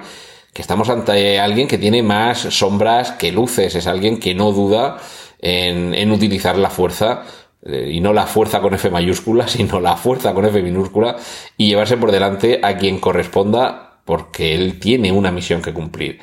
que 0.54 0.62
estamos 0.62 0.90
ante 0.90 1.40
alguien 1.40 1.68
que 1.68 1.78
tiene 1.78 2.04
más 2.04 2.40
sombras 2.40 3.12
que 3.12 3.32
luces, 3.32 3.76
es 3.76 3.88
alguien 3.88 4.20
que 4.20 4.36
no 4.36 4.52
duda 4.52 4.98
en, 5.42 6.12
utilizar 6.12 6.58
la 6.58 6.70
fuerza 6.70 7.24
eh, 7.64 7.90
y 7.92 8.00
no 8.00 8.14
la 8.14 8.28
fuerza 8.28 8.62
con 8.62 8.74
F 8.74 8.90
mayúscula, 8.90 9.48
sino 9.50 9.80
la 9.80 9.98
fuerza 9.98 10.34
con 10.34 10.46
F 10.46 10.62
minúscula 10.62 11.18
y 11.58 11.68
llevarse 11.68 11.98
por 11.98 12.12
delante 12.12 12.60
a 12.64 12.78
quien 12.78 13.00
corresponda 13.00 14.00
porque 14.06 14.56
él 14.56 14.80
tiene 14.80 15.12
una 15.12 15.32
misión 15.32 15.62
que 15.62 15.74
cumplir. 15.74 16.20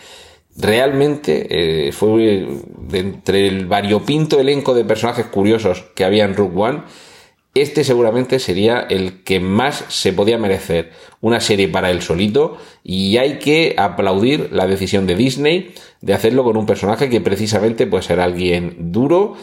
Realmente 0.56 1.46
eh, 1.88 1.92
fue 1.92 2.48
de 2.88 2.98
entre 2.98 3.46
el 3.46 3.66
variopinto 3.66 4.40
elenco 4.40 4.75
de 4.75 4.84
personajes 4.84 5.26
curiosos 5.26 5.84
que 5.94 6.04
había 6.04 6.25
en 6.25 6.34
Rook 6.34 6.56
One, 6.56 6.82
este 7.54 7.82
seguramente 7.82 8.38
sería 8.38 8.80
el 8.80 9.22
que 9.24 9.40
más 9.40 9.84
se 9.88 10.12
podía 10.12 10.38
merecer 10.38 10.92
una 11.20 11.40
serie 11.40 11.68
para 11.68 11.90
él 11.90 12.02
solito 12.02 12.58
y 12.84 13.16
hay 13.16 13.38
que 13.38 13.74
aplaudir 13.76 14.50
la 14.52 14.66
decisión 14.66 15.06
de 15.06 15.16
Disney 15.16 15.74
de 16.00 16.14
hacerlo 16.14 16.44
con 16.44 16.56
un 16.56 16.66
personaje 16.66 17.08
que 17.08 17.20
precisamente 17.20 17.86
puede 17.86 18.04
ser 18.04 18.20
alguien 18.20 18.92
duro. 18.92 19.36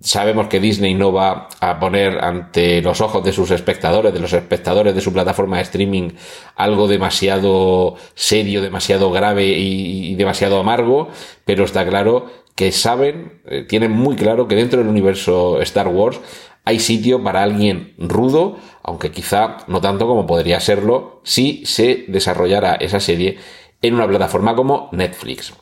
Sabemos 0.00 0.48
que 0.48 0.60
Disney 0.60 0.94
no 0.94 1.10
va 1.12 1.48
a 1.60 1.80
poner 1.80 2.22
ante 2.22 2.82
los 2.82 3.00
ojos 3.00 3.24
de 3.24 3.32
sus 3.32 3.50
espectadores, 3.50 4.12
de 4.12 4.20
los 4.20 4.32
espectadores 4.34 4.94
de 4.94 5.00
su 5.00 5.12
plataforma 5.12 5.56
de 5.56 5.62
streaming, 5.62 6.10
algo 6.54 6.86
demasiado 6.86 7.94
serio, 8.14 8.60
demasiado 8.60 9.10
grave 9.10 9.46
y, 9.46 10.14
demasiado 10.14 10.60
amargo, 10.60 11.08
pero 11.46 11.64
está 11.64 11.86
claro 11.86 12.26
que 12.54 12.72
saben, 12.72 13.40
eh, 13.46 13.62
tienen 13.62 13.92
muy 13.92 14.16
claro 14.16 14.48
que 14.48 14.54
dentro 14.54 14.78
del 14.78 14.88
universo 14.88 15.60
Star 15.62 15.88
Wars 15.88 16.20
hay 16.66 16.80
sitio 16.80 17.22
para 17.22 17.44
alguien 17.44 17.94
rudo, 17.96 18.58
aunque 18.82 19.12
quizá 19.12 19.58
no 19.68 19.80
tanto 19.80 20.06
como 20.08 20.26
podría 20.26 20.58
serlo 20.58 21.20
si 21.22 21.64
se 21.64 22.04
desarrollara 22.08 22.74
esa 22.74 22.98
serie 22.98 23.38
en 23.82 23.94
una 23.94 24.08
plataforma 24.08 24.56
como 24.56 24.88
Netflix. 24.90 25.54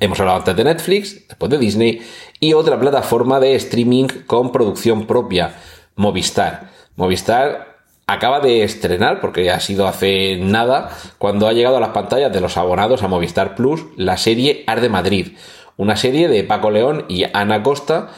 Hemos 0.00 0.18
hablado 0.18 0.38
antes 0.38 0.56
de 0.56 0.64
Netflix, 0.64 1.28
después 1.28 1.48
de 1.48 1.58
Disney 1.58 2.02
y 2.40 2.54
otra 2.54 2.78
plataforma 2.78 3.38
de 3.38 3.54
streaming 3.54 4.08
con 4.26 4.50
producción 4.50 5.06
propia, 5.06 5.54
Movistar. 5.94 6.72
Movistar 6.96 7.76
acaba 8.08 8.40
de 8.40 8.64
estrenar, 8.64 9.20
porque 9.20 9.50
ha 9.52 9.60
sido 9.60 9.86
hace 9.86 10.38
nada, 10.38 10.90
cuando 11.18 11.46
ha 11.46 11.52
llegado 11.52 11.76
a 11.76 11.80
las 11.80 11.90
pantallas 11.90 12.32
de 12.32 12.40
los 12.40 12.56
abonados 12.56 13.04
a 13.04 13.08
Movistar 13.08 13.54
Plus, 13.54 13.84
la 13.96 14.16
serie 14.16 14.64
Arde 14.66 14.88
Madrid. 14.88 15.36
Una 15.76 15.96
serie 15.96 16.26
de 16.26 16.42
Paco 16.42 16.70
León 16.72 17.04
y 17.08 17.24
Ana 17.32 17.62
Costa 17.62 18.10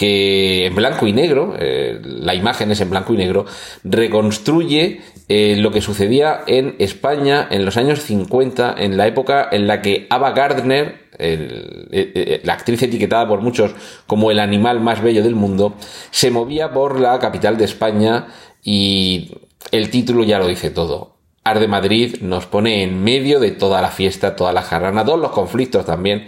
que 0.00 0.64
en 0.64 0.74
blanco 0.74 1.06
y 1.06 1.12
negro, 1.12 1.54
eh, 1.58 2.00
la 2.02 2.34
imagen 2.34 2.70
es 2.70 2.80
en 2.80 2.88
blanco 2.88 3.12
y 3.12 3.18
negro, 3.18 3.44
reconstruye 3.84 5.02
eh, 5.28 5.56
lo 5.58 5.72
que 5.72 5.82
sucedía 5.82 6.40
en 6.46 6.74
España 6.78 7.46
en 7.50 7.66
los 7.66 7.76
años 7.76 8.00
50, 8.00 8.76
en 8.78 8.96
la 8.96 9.06
época 9.06 9.46
en 9.52 9.66
la 9.66 9.82
que 9.82 10.06
Ava 10.08 10.30
Gardner, 10.30 11.10
eh, 11.18 12.40
la 12.44 12.54
actriz 12.54 12.82
etiquetada 12.82 13.28
por 13.28 13.42
muchos 13.42 13.74
como 14.06 14.30
el 14.30 14.38
animal 14.38 14.80
más 14.80 15.02
bello 15.02 15.22
del 15.22 15.34
mundo, 15.34 15.74
se 16.10 16.30
movía 16.30 16.72
por 16.72 16.98
la 16.98 17.18
capital 17.18 17.58
de 17.58 17.66
España 17.66 18.28
y 18.64 19.32
el 19.70 19.90
título 19.90 20.24
ya 20.24 20.38
lo 20.38 20.46
dice 20.46 20.70
todo. 20.70 21.16
Arde 21.44 21.68
Madrid 21.68 22.22
nos 22.22 22.46
pone 22.46 22.82
en 22.82 23.04
medio 23.04 23.38
de 23.38 23.50
toda 23.50 23.82
la 23.82 23.90
fiesta, 23.90 24.34
toda 24.34 24.54
la 24.54 24.62
jarrana, 24.62 25.04
todos 25.04 25.20
los 25.20 25.32
conflictos 25.32 25.84
también 25.84 26.26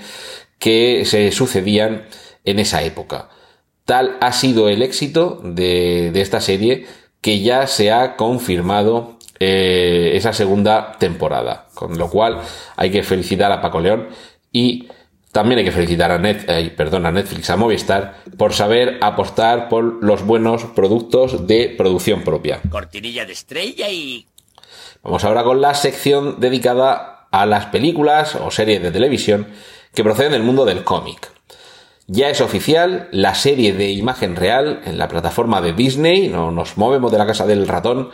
que 0.58 1.06
se 1.06 1.32
sucedían 1.32 2.02
en 2.44 2.58
esa 2.58 2.82
época. 2.82 3.30
Tal 3.84 4.16
ha 4.20 4.32
sido 4.32 4.68
el 4.68 4.82
éxito 4.82 5.40
de, 5.42 6.12
esta 6.20 6.40
serie 6.40 6.86
que 7.20 7.40
ya 7.40 7.66
se 7.66 7.90
ha 7.92 8.16
confirmado 8.16 9.18
eh, 9.40 10.12
esa 10.14 10.32
segunda 10.32 10.96
temporada. 10.98 11.68
Con 11.74 11.98
lo 11.98 12.08
cual 12.08 12.40
hay 12.76 12.90
que 12.90 13.02
felicitar 13.02 13.50
a 13.50 13.60
Paco 13.60 13.80
León 13.80 14.08
y 14.52 14.88
también 15.32 15.58
hay 15.58 15.64
que 15.64 15.72
felicitar 15.72 16.10
a, 16.10 16.18
Net, 16.18 16.44
eh, 16.46 16.72
perdón, 16.76 17.06
a 17.06 17.10
Netflix, 17.10 17.48
a 17.48 17.56
Movistar, 17.56 18.22
por 18.36 18.52
saber 18.52 18.98
apostar 19.00 19.70
por 19.70 20.04
los 20.04 20.24
buenos 20.24 20.64
productos 20.64 21.46
de 21.46 21.74
producción 21.76 22.22
propia. 22.22 22.60
Cortinilla 22.68 23.24
de 23.24 23.32
estrella 23.32 23.88
y... 23.88 24.26
Vamos 25.02 25.24
ahora 25.24 25.42
con 25.42 25.60
la 25.60 25.74
sección 25.74 26.38
dedicada 26.38 27.26
a 27.32 27.46
las 27.46 27.66
películas 27.66 28.36
o 28.36 28.50
series 28.50 28.82
de 28.82 28.92
televisión 28.92 29.48
que 29.94 30.04
proceden 30.04 30.32
del 30.32 30.42
mundo 30.42 30.64
del 30.64 30.84
cómic. 30.84 31.31
Ya 32.14 32.28
es 32.28 32.42
oficial 32.42 33.09
la 33.11 33.35
serie 33.35 33.73
de 33.73 33.90
imagen 33.90 34.37
real 34.37 34.83
en 34.85 34.99
la 34.99 35.09
plataforma 35.09 35.62
de 35.62 35.73
Disney, 35.73 36.28
no 36.28 36.50
nos 36.50 36.76
movemos 36.76 37.11
de 37.11 37.16
la 37.16 37.26
casa 37.26 37.47
del 37.47 37.66
ratón, 37.66 38.11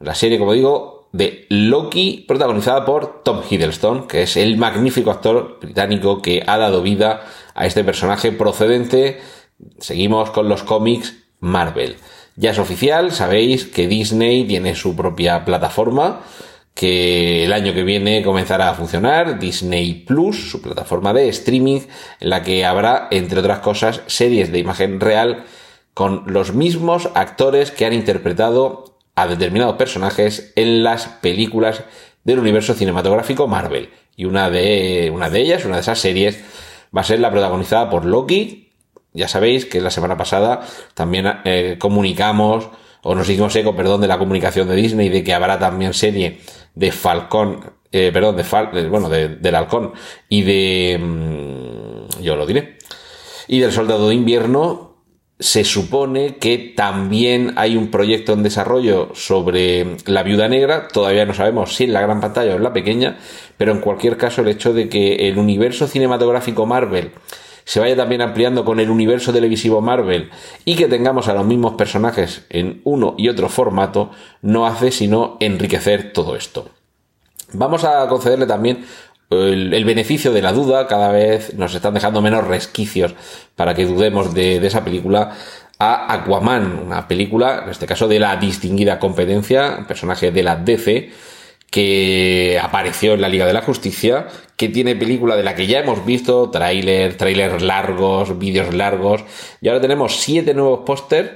la 0.00 0.16
serie, 0.16 0.40
como 0.40 0.54
digo, 0.54 1.08
de 1.12 1.46
Loki, 1.48 2.24
protagonizada 2.26 2.84
por 2.84 3.22
Tom 3.22 3.42
Hiddleston, 3.48 4.08
que 4.08 4.22
es 4.22 4.36
el 4.36 4.56
magnífico 4.56 5.12
actor 5.12 5.60
británico 5.60 6.20
que 6.20 6.42
ha 6.44 6.58
dado 6.58 6.82
vida 6.82 7.22
a 7.54 7.64
este 7.64 7.84
personaje 7.84 8.32
procedente, 8.32 9.20
seguimos 9.78 10.32
con 10.32 10.48
los 10.48 10.64
cómics 10.64 11.14
Marvel. 11.38 11.98
Ya 12.34 12.50
es 12.50 12.58
oficial, 12.58 13.12
sabéis 13.12 13.66
que 13.66 13.86
Disney 13.86 14.48
tiene 14.48 14.74
su 14.74 14.96
propia 14.96 15.44
plataforma, 15.44 16.22
que 16.74 17.44
el 17.44 17.52
año 17.52 17.74
que 17.74 17.84
viene 17.84 18.22
comenzará 18.22 18.70
a 18.70 18.74
funcionar 18.74 19.38
Disney 19.38 20.04
Plus, 20.06 20.50
su 20.50 20.62
plataforma 20.62 21.12
de 21.12 21.28
streaming, 21.28 21.80
en 22.20 22.30
la 22.30 22.42
que 22.42 22.64
habrá, 22.64 23.08
entre 23.10 23.40
otras 23.40 23.60
cosas, 23.60 24.02
series 24.06 24.50
de 24.52 24.58
imagen 24.58 25.00
real 25.00 25.44
con 25.94 26.24
los 26.26 26.54
mismos 26.54 27.10
actores 27.14 27.70
que 27.70 27.84
han 27.84 27.92
interpretado 27.92 28.96
a 29.14 29.26
determinados 29.26 29.76
personajes 29.76 30.52
en 30.56 30.82
las 30.82 31.06
películas 31.06 31.84
del 32.24 32.38
universo 32.38 32.74
cinematográfico 32.74 33.46
Marvel. 33.46 33.90
Y 34.16 34.24
una 34.24 34.50
de, 34.50 35.10
una 35.14 35.28
de 35.28 35.40
ellas, 35.40 35.64
una 35.64 35.76
de 35.76 35.82
esas 35.82 35.98
series, 35.98 36.42
va 36.96 37.02
a 37.02 37.04
ser 37.04 37.20
la 37.20 37.30
protagonizada 37.30 37.90
por 37.90 38.04
Loki, 38.04 38.70
ya 39.12 39.28
sabéis 39.28 39.66
que 39.66 39.80
la 39.80 39.90
semana 39.90 40.16
pasada 40.16 40.66
también 40.94 41.26
eh, 41.44 41.76
comunicamos, 41.78 42.68
o 43.02 43.14
nos 43.14 43.28
hicimos 43.28 43.54
eco, 43.56 43.74
perdón, 43.74 44.00
de 44.00 44.08
la 44.08 44.18
comunicación 44.18 44.68
de 44.68 44.76
Disney 44.76 45.08
de 45.08 45.24
que 45.24 45.34
habrá 45.34 45.58
también 45.58 45.92
serie 45.92 46.40
de 46.74 46.92
Falcón, 46.92 47.72
eh, 47.90 48.10
perdón, 48.12 48.36
de 48.36 48.44
Fal, 48.44 48.88
bueno, 48.88 49.08
del 49.08 49.54
Halcón 49.54 49.92
y 50.28 50.42
de, 50.42 50.98
mm, 50.98 52.22
yo 52.22 52.36
lo 52.36 52.46
diré, 52.46 52.78
y 53.48 53.60
del 53.60 53.72
Soldado 53.72 54.08
de 54.08 54.14
Invierno. 54.14 54.90
Se 55.38 55.64
supone 55.64 56.36
que 56.36 56.72
también 56.76 57.54
hay 57.56 57.76
un 57.76 57.90
proyecto 57.90 58.32
en 58.32 58.44
desarrollo 58.44 59.10
sobre 59.14 59.96
la 60.06 60.22
viuda 60.22 60.48
negra, 60.48 60.86
todavía 60.86 61.26
no 61.26 61.34
sabemos 61.34 61.74
si 61.74 61.84
en 61.84 61.94
la 61.94 62.00
gran 62.00 62.20
pantalla 62.20 62.52
o 62.52 62.56
en 62.58 62.62
la 62.62 62.72
pequeña, 62.72 63.18
pero 63.56 63.72
en 63.72 63.80
cualquier 63.80 64.16
caso 64.16 64.42
el 64.42 64.48
hecho 64.48 64.72
de 64.72 64.88
que 64.88 65.28
el 65.28 65.38
universo 65.38 65.88
cinematográfico 65.88 66.64
Marvel 66.64 67.10
se 67.64 67.80
vaya 67.80 67.96
también 67.96 68.22
ampliando 68.22 68.64
con 68.64 68.80
el 68.80 68.90
universo 68.90 69.32
televisivo 69.32 69.80
Marvel 69.80 70.30
y 70.64 70.76
que 70.76 70.88
tengamos 70.88 71.28
a 71.28 71.34
los 71.34 71.46
mismos 71.46 71.74
personajes 71.74 72.44
en 72.50 72.80
uno 72.84 73.14
y 73.18 73.28
otro 73.28 73.48
formato, 73.48 74.10
no 74.40 74.66
hace 74.66 74.90
sino 74.90 75.36
enriquecer 75.40 76.12
todo 76.12 76.36
esto. 76.36 76.68
Vamos 77.52 77.84
a 77.84 78.08
concederle 78.08 78.46
también 78.46 78.84
el, 79.30 79.84
beneficio 79.84 80.32
de 80.32 80.42
la 80.42 80.52
duda, 80.52 80.86
cada 80.86 81.10
vez 81.10 81.54
nos 81.54 81.74
están 81.74 81.94
dejando 81.94 82.22
menos 82.22 82.46
resquicios 82.46 83.14
para 83.56 83.74
que 83.74 83.86
dudemos 83.86 84.34
de, 84.34 84.60
de 84.60 84.66
esa 84.66 84.84
película 84.84 85.34
a 85.78 86.12
Aquaman, 86.12 86.80
una 86.86 87.08
película, 87.08 87.62
en 87.64 87.70
este 87.70 87.86
caso 87.86 88.06
de 88.08 88.20
la 88.20 88.36
distinguida 88.36 88.98
competencia, 88.98 89.84
personaje 89.88 90.30
de 90.30 90.42
la 90.42 90.56
DC, 90.56 91.10
que 91.72 92.60
apareció 92.62 93.14
en 93.14 93.22
la 93.22 93.30
Liga 93.30 93.46
de 93.46 93.54
la 93.54 93.62
Justicia, 93.62 94.28
que 94.58 94.68
tiene 94.68 94.94
película 94.94 95.36
de 95.36 95.42
la 95.42 95.54
que 95.54 95.66
ya 95.66 95.78
hemos 95.78 96.04
visto, 96.04 96.50
tráiler, 96.50 97.16
trailers 97.16 97.62
largos, 97.62 98.38
vídeos 98.38 98.74
largos, 98.74 99.24
y 99.62 99.68
ahora 99.68 99.80
tenemos 99.80 100.16
siete 100.20 100.52
nuevos 100.52 100.80
pósters 100.84 101.30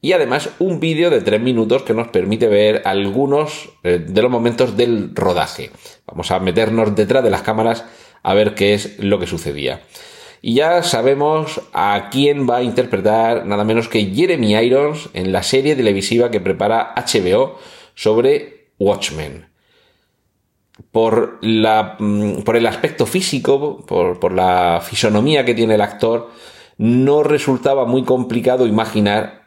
y 0.00 0.14
además 0.14 0.48
un 0.60 0.80
vídeo 0.80 1.10
de 1.10 1.20
tres 1.20 1.42
minutos 1.42 1.82
que 1.82 1.92
nos 1.92 2.08
permite 2.08 2.48
ver 2.48 2.80
algunos 2.86 3.68
eh, 3.82 3.98
de 3.98 4.22
los 4.22 4.30
momentos 4.30 4.78
del 4.78 5.14
rodaje. 5.14 5.70
Vamos 6.06 6.30
a 6.30 6.40
meternos 6.40 6.96
detrás 6.96 7.22
de 7.22 7.30
las 7.30 7.42
cámaras 7.42 7.84
a 8.22 8.32
ver 8.32 8.54
qué 8.54 8.72
es 8.72 8.98
lo 8.98 9.18
que 9.18 9.26
sucedía. 9.26 9.82
Y 10.40 10.54
ya 10.54 10.82
sabemos 10.82 11.60
a 11.74 12.08
quién 12.10 12.48
va 12.48 12.56
a 12.56 12.62
interpretar 12.62 13.44
nada 13.44 13.62
menos 13.64 13.88
que 13.88 14.06
Jeremy 14.06 14.54
Irons 14.54 15.10
en 15.12 15.32
la 15.32 15.42
serie 15.42 15.76
televisiva 15.76 16.30
que 16.30 16.40
prepara 16.40 16.94
HBO 16.96 17.58
sobre 17.94 18.68
Watchmen 18.78 19.51
por, 20.90 21.38
la, 21.42 21.96
mm, 21.98 22.42
por 22.42 22.56
el 22.56 22.66
aspecto 22.66 23.06
físico, 23.06 23.84
por, 23.86 24.18
por 24.18 24.32
la 24.32 24.80
fisonomía 24.82 25.44
que 25.44 25.54
tiene 25.54 25.74
el 25.74 25.80
actor, 25.80 26.30
no 26.78 27.22
resultaba 27.22 27.84
muy 27.84 28.02
complicado 28.04 28.66
imaginar 28.66 29.42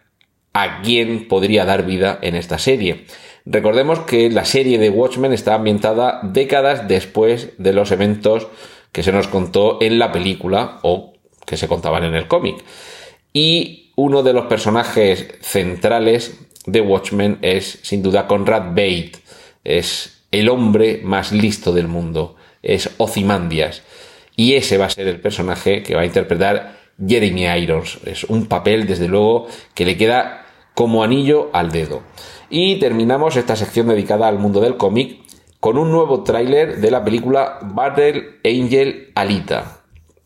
a 0.54 0.82
quién 0.82 1.28
podría 1.28 1.66
dar 1.66 1.86
vida 1.86 2.18
en 2.22 2.36
esta 2.36 2.58
serie. 2.58 3.06
Recordemos 3.46 4.00
que 4.00 4.30
la 4.30 4.46
serie 4.46 4.80
de 4.80 4.90
Watchmen 4.90 5.34
está 5.34 5.54
ambientada 5.54 6.22
décadas 6.24 6.88
después 6.88 7.50
de 7.58 7.74
los 7.74 7.92
eventos 7.92 8.48
que 8.92 9.04
se 9.04 9.12
nos 9.12 9.28
contó 9.28 9.78
en 9.82 10.00
la 10.00 10.12
película 10.12 10.80
o 10.82 11.14
que 11.46 11.58
se 11.58 11.68
contaban 11.68 12.06
en 12.06 12.16
el 12.16 12.28
cómic. 12.28 12.64
Y 13.34 13.92
uno 13.96 14.24
de 14.24 14.34
los 14.34 14.46
personajes 14.46 15.28
centrales 15.42 16.40
de 16.66 16.82
Watchmen 16.82 17.38
es 17.42 17.80
sin 17.84 18.02
duda 18.02 18.26
Conrad 18.26 18.70
Bate. 18.70 19.12
Es 19.64 20.25
el 20.40 20.50
hombre 20.50 21.02
más 21.04 21.32
listo 21.32 21.72
del 21.72 21.88
mundo. 21.88 22.36
Es 22.62 22.92
Ozymandias. 22.98 23.84
Y 24.36 24.54
ese 24.54 24.78
va 24.78 24.86
a 24.86 24.90
ser 24.90 25.08
el 25.08 25.22
personaje 25.22 25.82
que 25.82 25.96
va 25.96 26.02
a 26.02 26.06
interpretar 26.06 26.78
Jeremy 27.06 27.46
Irons. 27.62 28.00
Es 28.06 28.26
un 28.26 28.48
papel, 28.48 28.86
desde 28.86 29.08
luego, 29.08 29.48
que 29.74 29.86
le 29.86 29.98
queda 29.98 30.46
como 30.74 31.04
anillo 31.04 31.50
al 31.54 31.72
dedo. 31.72 32.04
Y 32.50 32.80
terminamos 32.80 33.38
esta 33.38 33.56
sección 33.56 33.88
dedicada 33.88 34.28
al 34.28 34.40
mundo 34.40 34.60
del 34.60 34.78
cómic 34.78 35.20
con 35.60 35.78
un 35.78 35.92
nuevo 35.92 36.24
tráiler 36.24 36.78
de 36.78 36.92
la 36.92 37.04
película 37.04 37.60
Battle 37.62 38.40
Angel 38.44 39.12
Alita. 39.16 39.80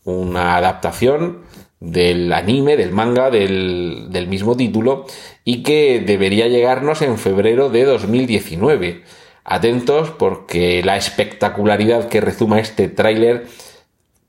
Una 0.04 0.56
adaptación 0.56 1.42
del 1.78 2.32
anime, 2.32 2.76
del 2.76 2.90
manga, 2.90 3.30
del, 3.30 4.08
del 4.10 4.26
mismo 4.26 4.56
título, 4.56 5.06
y 5.44 5.62
que 5.62 6.02
debería 6.04 6.48
llegarnos 6.48 7.00
en 7.00 7.16
febrero 7.16 7.70
de 7.70 7.84
2019 7.84 9.02
atentos 9.50 10.10
porque 10.10 10.82
la 10.82 10.96
espectacularidad 10.96 12.08
que 12.08 12.20
rezuma 12.20 12.60
este 12.60 12.88
tráiler 12.88 13.48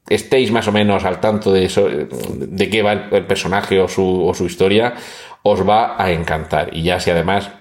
estéis 0.10 0.51
más 0.51 0.67
o 0.67 0.71
menos 0.71 1.05
al 1.05 1.21
tanto 1.21 1.53
de, 1.53 1.63
eso, 1.65 1.88
de 1.88 2.69
qué 2.69 2.81
va 2.81 2.93
el 2.93 3.25
personaje 3.27 3.79
o 3.79 3.88
su, 3.88 4.25
o 4.25 4.34
su 4.34 4.45
historia, 4.45 4.95
os 5.43 5.67
va 5.67 5.95
a 6.03 6.12
encantar. 6.12 6.75
Y 6.75 6.81
ya 6.81 6.99
si 6.99 7.12
además 7.12 7.51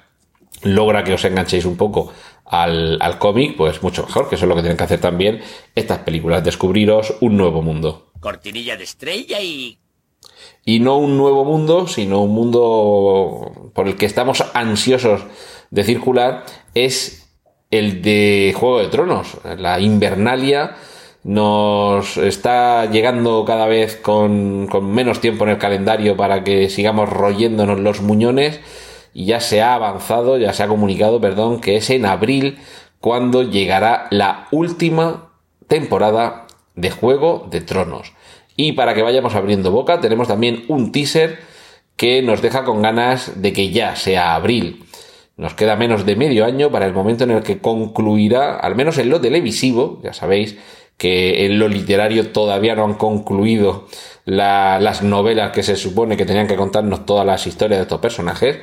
logra 0.63 1.05
que 1.05 1.13
os 1.13 1.25
enganchéis 1.25 1.67
un 1.67 1.77
poco 1.77 2.13
al, 2.47 2.97
al 3.01 3.19
cómic, 3.19 3.57
pues 3.59 3.83
mucho 3.83 4.05
mejor, 4.05 4.29
que 4.29 4.37
eso 4.37 4.47
es 4.47 4.49
lo 4.49 4.57
que 4.57 4.63
tienen 4.63 4.79
que 4.79 4.85
hacer 4.85 5.01
también 5.01 5.43
estas 5.75 5.99
películas, 5.99 6.43
descubriros 6.43 7.15
un 7.21 7.37
nuevo 7.37 7.61
mundo. 7.61 8.11
Cortinilla 8.21 8.77
de 8.77 8.85
estrella 8.85 9.41
y... 9.41 9.79
Y 10.65 10.81
no 10.81 10.97
un 10.97 11.17
nuevo 11.17 11.45
mundo, 11.45 11.87
sino 11.87 12.23
un 12.23 12.33
mundo 12.33 13.71
por 13.75 13.87
el 13.87 13.97
que 13.97 14.07
estamos 14.07 14.45
ansiosos 14.55 15.23
de 15.71 15.85
circular, 15.85 16.45
es 16.75 17.30
el 17.71 18.03
de 18.03 18.55
Juego 18.57 18.81
de 18.81 18.89
Tronos. 18.89 19.39
La 19.59 19.81
Invernalia 19.81 20.77
nos 21.23 22.17
está 22.17 22.87
llegando 22.87 23.45
cada 23.45 23.67
vez 23.67 23.97
con, 23.97 24.69
menos 24.93 25.21
tiempo 25.21 25.45
en 25.45 25.51
el 25.51 25.59
calendario 25.59 26.17
para 26.17 26.43
que 26.43 26.69
sigamos 26.69 27.09
royéndonos 27.09 27.79
los 27.79 28.01
muñones 28.01 28.61
y 29.13 29.27
ya 29.27 29.41
se 29.41 29.61
ha 29.63 29.75
avanzado, 29.75 30.39
ya 30.39 30.53
se 30.53 30.63
ha 30.63 30.69
comunicado, 30.69 31.21
perdón, 31.21 31.61
que 31.61 31.77
es 31.77 31.91
en 31.91 32.07
abril 32.07 32.59
cuando 33.01 33.43
llegará 33.43 34.07
la 34.11 34.49
última 34.51 35.31
temporada 35.69 36.47
de 36.75 36.91
Juego 36.91 37.47
de 37.51 37.61
Tronos. 37.61 38.13
Y 38.57 38.73
para 38.73 38.95
que 38.95 39.03
vayamos 39.03 39.35
abriendo 39.35 39.71
boca, 39.71 40.01
tenemos 40.01 40.29
también 40.29 40.65
un 40.69 40.93
teaser 40.93 41.39
que 41.97 42.23
nos 42.23 42.43
deja 42.43 42.65
con 42.65 42.83
ganas 42.83 43.41
de 43.43 43.53
que 43.53 43.71
ya 43.71 43.95
sea 43.97 44.35
abril. 44.35 44.85
Nos 45.41 45.55
queda 45.55 45.75
menos 45.75 46.05
de 46.05 46.17
medio 46.17 46.45
año 46.45 46.71
para 46.71 46.85
el 46.85 46.93
momento 46.93 47.25
en 47.25 47.31
el 47.31 47.43
que 47.43 47.61
concluirá, 47.61 48.57
al 48.57 48.77
menos 48.77 48.99
en 48.99 49.09
lo 49.09 49.23
televisivo, 49.23 49.99
ya 50.03 50.13
sabéis 50.13 50.59
que 50.99 51.47
en 51.47 51.59
lo 51.59 51.67
literario 51.67 52.29
todavía 52.29 52.77
no 52.77 52.85
han 52.85 52.93
concluido 52.93 53.89
las 54.27 55.03
novelas 55.03 55.53
que 55.53 55.63
se 55.63 55.77
supone 55.77 56.19
que 56.19 56.27
tenían 56.27 56.47
que 56.47 56.57
contarnos 56.57 57.07
todas 57.07 57.25
las 57.25 57.47
historias 57.47 57.79
de 57.79 57.85
estos 57.85 58.01
personajes, 58.01 58.59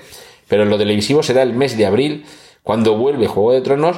pero 0.47 0.61
en 0.61 0.69
lo 0.69 0.77
televisivo 0.77 1.23
será 1.23 1.41
el 1.41 1.53
mes 1.53 1.79
de 1.79 1.87
abril 1.87 2.25
cuando 2.61 2.95
vuelve 2.95 3.25
Juego 3.25 3.53
de 3.53 3.61
Tronos 3.61 3.97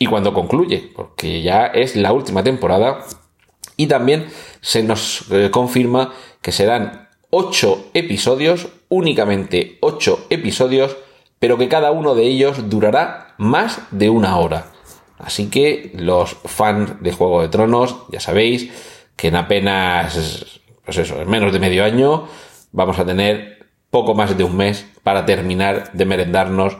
y 0.00 0.06
cuando 0.06 0.34
concluye, 0.34 0.90
porque 0.96 1.42
ya 1.42 1.66
es 1.66 1.94
la 1.94 2.12
última 2.12 2.42
temporada. 2.42 3.04
Y 3.76 3.86
también 3.86 4.26
se 4.60 4.82
nos 4.82 5.30
eh, 5.30 5.50
confirma 5.52 6.12
que 6.42 6.50
serán 6.50 7.08
ocho 7.30 7.86
episodios, 7.94 8.66
únicamente 8.88 9.78
ocho 9.80 10.26
episodios 10.28 10.96
pero 11.38 11.58
que 11.58 11.68
cada 11.68 11.90
uno 11.90 12.14
de 12.14 12.24
ellos 12.24 12.68
durará 12.68 13.34
más 13.38 13.80
de 13.90 14.10
una 14.10 14.38
hora. 14.38 14.66
Así 15.18 15.48
que 15.48 15.92
los 15.94 16.36
fans 16.44 17.00
de 17.00 17.12
Juego 17.12 17.42
de 17.42 17.48
Tronos, 17.48 17.96
ya 18.10 18.20
sabéis 18.20 18.70
que 19.16 19.28
en 19.28 19.36
apenas, 19.36 20.60
pues 20.84 20.98
eso, 20.98 21.20
en 21.20 21.28
menos 21.28 21.52
de 21.52 21.58
medio 21.58 21.84
año, 21.84 22.26
vamos 22.72 22.98
a 22.98 23.06
tener 23.06 23.66
poco 23.90 24.14
más 24.14 24.36
de 24.36 24.44
un 24.44 24.56
mes 24.56 24.86
para 25.02 25.24
terminar 25.24 25.92
de 25.92 26.04
merendarnos 26.04 26.76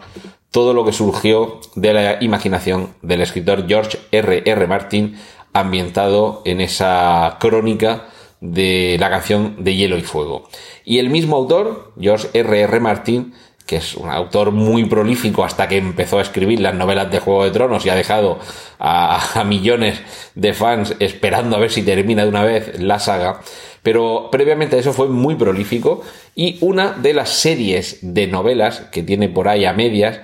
todo 0.51 0.75
lo 0.75 0.85
que 0.85 0.92
surgió 0.92 1.61
de 1.75 1.92
la 1.92 2.23
imaginación 2.23 2.95
del 3.03 3.23
escritor 3.23 3.66
George 3.66 3.99
R. 4.11 4.42
R. 4.45 4.66
Martin, 4.66 5.16
ambientado 5.53 6.42
en 6.45 6.61
esa 6.61 7.37
crónica 7.40 8.09
de 8.40 8.97
la 9.01 9.09
canción 9.11 9.64
de 9.64 9.75
Hielo 9.75 9.97
y 9.97 10.03
Fuego. 10.03 10.49
Y 10.85 10.99
el 10.99 11.11
mismo 11.11 11.37
autor, 11.37 11.92
George 11.99 12.29
R. 12.35 12.61
R. 12.61 12.81
Martin, 12.81 13.35
que 13.66 13.76
es 13.76 13.96
un 13.96 14.09
autor 14.09 14.52
muy 14.52 14.85
prolífico 14.85 15.44
hasta 15.44 15.68
que 15.68 15.76
empezó 15.76 16.18
a 16.18 16.22
escribir 16.22 16.61
las 16.61 16.74
novelas 16.74 17.11
de 17.11 17.18
Juego 17.18 17.44
de 17.44 17.50
Tronos 17.50 17.85
y 17.85 17.90
ha 17.90 17.96
dejado 17.96 18.38
a, 18.79 19.42
millones 19.44 20.00
de 20.37 20.55
fans 20.55 20.94
esperando 21.00 21.57
a 21.57 21.59
ver 21.59 21.72
si 21.72 21.83
termina 21.83 22.22
de 22.22 22.29
una 22.29 22.44
vez 22.44 22.81
la 22.81 23.00
saga. 23.00 23.40
Pero 23.83 24.29
previamente 24.31 24.76
a 24.76 24.79
eso 24.79 24.92
fue 24.92 25.09
muy 25.09 25.35
prolífico 25.35 26.02
y 26.35 26.59
una 26.61 26.92
de 26.92 27.12
las 27.12 27.31
series 27.31 27.98
de 28.02 28.29
novelas 28.29 28.81
que 28.92 29.02
tiene 29.02 29.29
por 29.29 29.48
ahí 29.48 29.64
a 29.64 29.72
medias, 29.72 30.20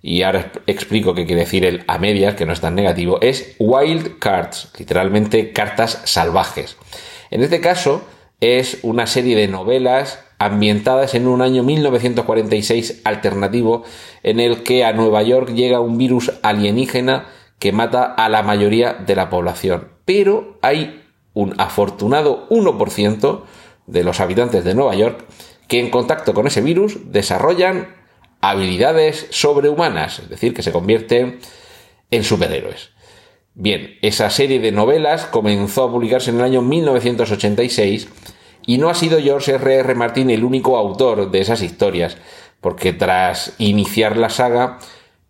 y 0.00 0.22
ahora 0.22 0.52
explico 0.68 1.14
qué 1.14 1.26
quiere 1.26 1.42
decir 1.42 1.64
el 1.64 1.82
a 1.88 1.98
medias, 1.98 2.36
que 2.36 2.46
no 2.46 2.52
es 2.52 2.60
tan 2.60 2.76
negativo, 2.76 3.18
es 3.20 3.56
Wild 3.58 4.18
Cards, 4.20 4.70
literalmente 4.78 5.52
cartas 5.52 6.00
salvajes. 6.04 6.76
En 7.30 7.42
este 7.42 7.60
caso 7.60 8.04
es 8.40 8.78
una 8.82 9.06
serie 9.08 9.36
de 9.36 9.48
novelas 9.48 10.20
ambientadas 10.38 11.14
en 11.14 11.26
un 11.26 11.42
año 11.42 11.62
1946 11.62 13.02
alternativo 13.04 13.84
en 14.22 14.40
el 14.40 14.62
que 14.62 14.84
a 14.84 14.92
Nueva 14.92 15.22
York 15.22 15.52
llega 15.54 15.80
un 15.80 15.98
virus 15.98 16.32
alienígena 16.42 17.26
que 17.58 17.72
mata 17.72 18.04
a 18.04 18.28
la 18.28 18.42
mayoría 18.42 18.94
de 18.94 19.16
la 19.16 19.30
población. 19.30 19.88
Pero 20.04 20.58
hay 20.62 21.02
un 21.34 21.54
afortunado 21.58 22.48
1% 22.50 23.42
de 23.86 24.04
los 24.04 24.20
habitantes 24.20 24.64
de 24.64 24.74
Nueva 24.74 24.94
York 24.94 25.24
que 25.66 25.80
en 25.80 25.90
contacto 25.90 26.34
con 26.34 26.46
ese 26.46 26.60
virus 26.60 27.12
desarrollan 27.12 27.94
habilidades 28.40 29.26
sobrehumanas, 29.30 30.20
es 30.20 30.28
decir, 30.28 30.54
que 30.54 30.62
se 30.62 30.72
convierten 30.72 31.40
en 32.10 32.24
superhéroes. 32.24 32.90
Bien, 33.54 33.98
esa 34.02 34.30
serie 34.30 34.60
de 34.60 34.70
novelas 34.70 35.26
comenzó 35.26 35.84
a 35.84 35.90
publicarse 35.90 36.30
en 36.30 36.36
el 36.36 36.44
año 36.44 36.62
1986 36.62 38.08
y 38.68 38.76
no 38.76 38.90
ha 38.90 38.94
sido 38.94 39.18
George 39.18 39.54
R.R. 39.54 39.80
R. 39.80 39.94
Martin 39.94 40.28
el 40.28 40.44
único 40.44 40.76
autor 40.76 41.30
de 41.30 41.40
esas 41.40 41.62
historias, 41.62 42.18
porque 42.60 42.92
tras 42.92 43.54
iniciar 43.56 44.18
la 44.18 44.28
saga 44.28 44.78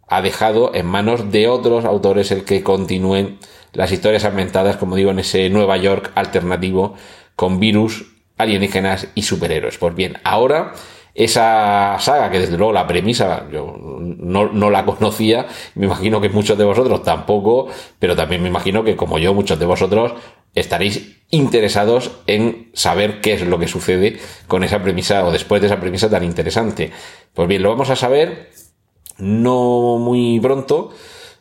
ha 0.08 0.22
dejado 0.22 0.74
en 0.74 0.86
manos 0.86 1.30
de 1.30 1.46
otros 1.46 1.84
autores 1.84 2.32
el 2.32 2.44
que 2.44 2.64
continúen 2.64 3.38
las 3.72 3.92
historias 3.92 4.24
ambientadas, 4.24 4.76
como 4.76 4.96
digo, 4.96 5.12
en 5.12 5.20
ese 5.20 5.50
Nueva 5.50 5.76
York 5.76 6.10
alternativo 6.16 6.96
con 7.36 7.60
virus, 7.60 8.06
alienígenas 8.38 9.06
y 9.14 9.22
superhéroes. 9.22 9.78
Pues 9.78 9.94
bien, 9.94 10.18
ahora 10.24 10.72
esa 11.14 11.96
saga, 12.00 12.30
que 12.30 12.40
desde 12.40 12.56
luego 12.56 12.72
la 12.72 12.88
premisa 12.88 13.46
yo 13.52 13.76
no, 13.78 14.48
no, 14.52 14.70
la 14.70 14.84
conocía, 14.84 15.46
me 15.76 15.86
imagino 15.86 16.20
que 16.20 16.28
muchos 16.28 16.58
de 16.58 16.64
vosotros 16.64 17.04
tampoco, 17.04 17.68
pero 18.00 18.16
también 18.16 18.42
me 18.42 18.48
imagino 18.48 18.82
que 18.82 18.96
como 18.96 19.20
yo, 19.20 19.32
muchos 19.32 19.60
de 19.60 19.66
vosotros 19.66 20.14
estaréis 20.54 21.16
interesados 21.30 22.10
en 22.26 22.70
saber 22.72 23.20
qué 23.20 23.34
es 23.34 23.42
lo 23.42 23.58
que 23.58 23.68
sucede 23.68 24.18
con 24.46 24.64
esa 24.64 24.82
premisa 24.82 25.24
o 25.24 25.30
después 25.30 25.60
de 25.60 25.66
esa 25.66 25.80
premisa 25.80 26.08
tan 26.08 26.24
interesante. 26.24 26.90
Pues 27.34 27.48
bien, 27.48 27.62
lo 27.62 27.70
vamos 27.70 27.90
a 27.90 27.96
saber 27.96 28.50
no 29.18 29.98
muy 29.98 30.40
pronto. 30.40 30.90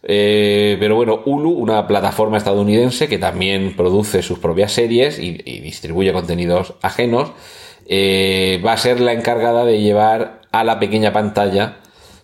Eh, 0.04 0.78
pero 0.80 0.96
bueno, 0.96 1.22
Hulu, 1.26 1.52
una 1.52 1.88
plataforma 1.88 2.38
estadounidense 2.38 3.08
que 3.08 3.18
también 3.18 3.76
produce 3.76 4.22
sus 4.22 4.40
propias 4.40 4.72
series 4.72 5.20
y, 5.20 5.34
distribuye 5.60 6.14
contenidos 6.14 6.76
ajenos, 6.82 7.32
eh, 7.88 8.62
va 8.66 8.74
a 8.74 8.78
ser 8.78 9.00
la 9.00 9.14
encargada 9.14 9.66
de 9.66 9.82
llevar 9.82 10.42
a 10.52 10.64
la 10.64 10.80
pequeña 10.80 11.14
pantalla, 11.14 11.80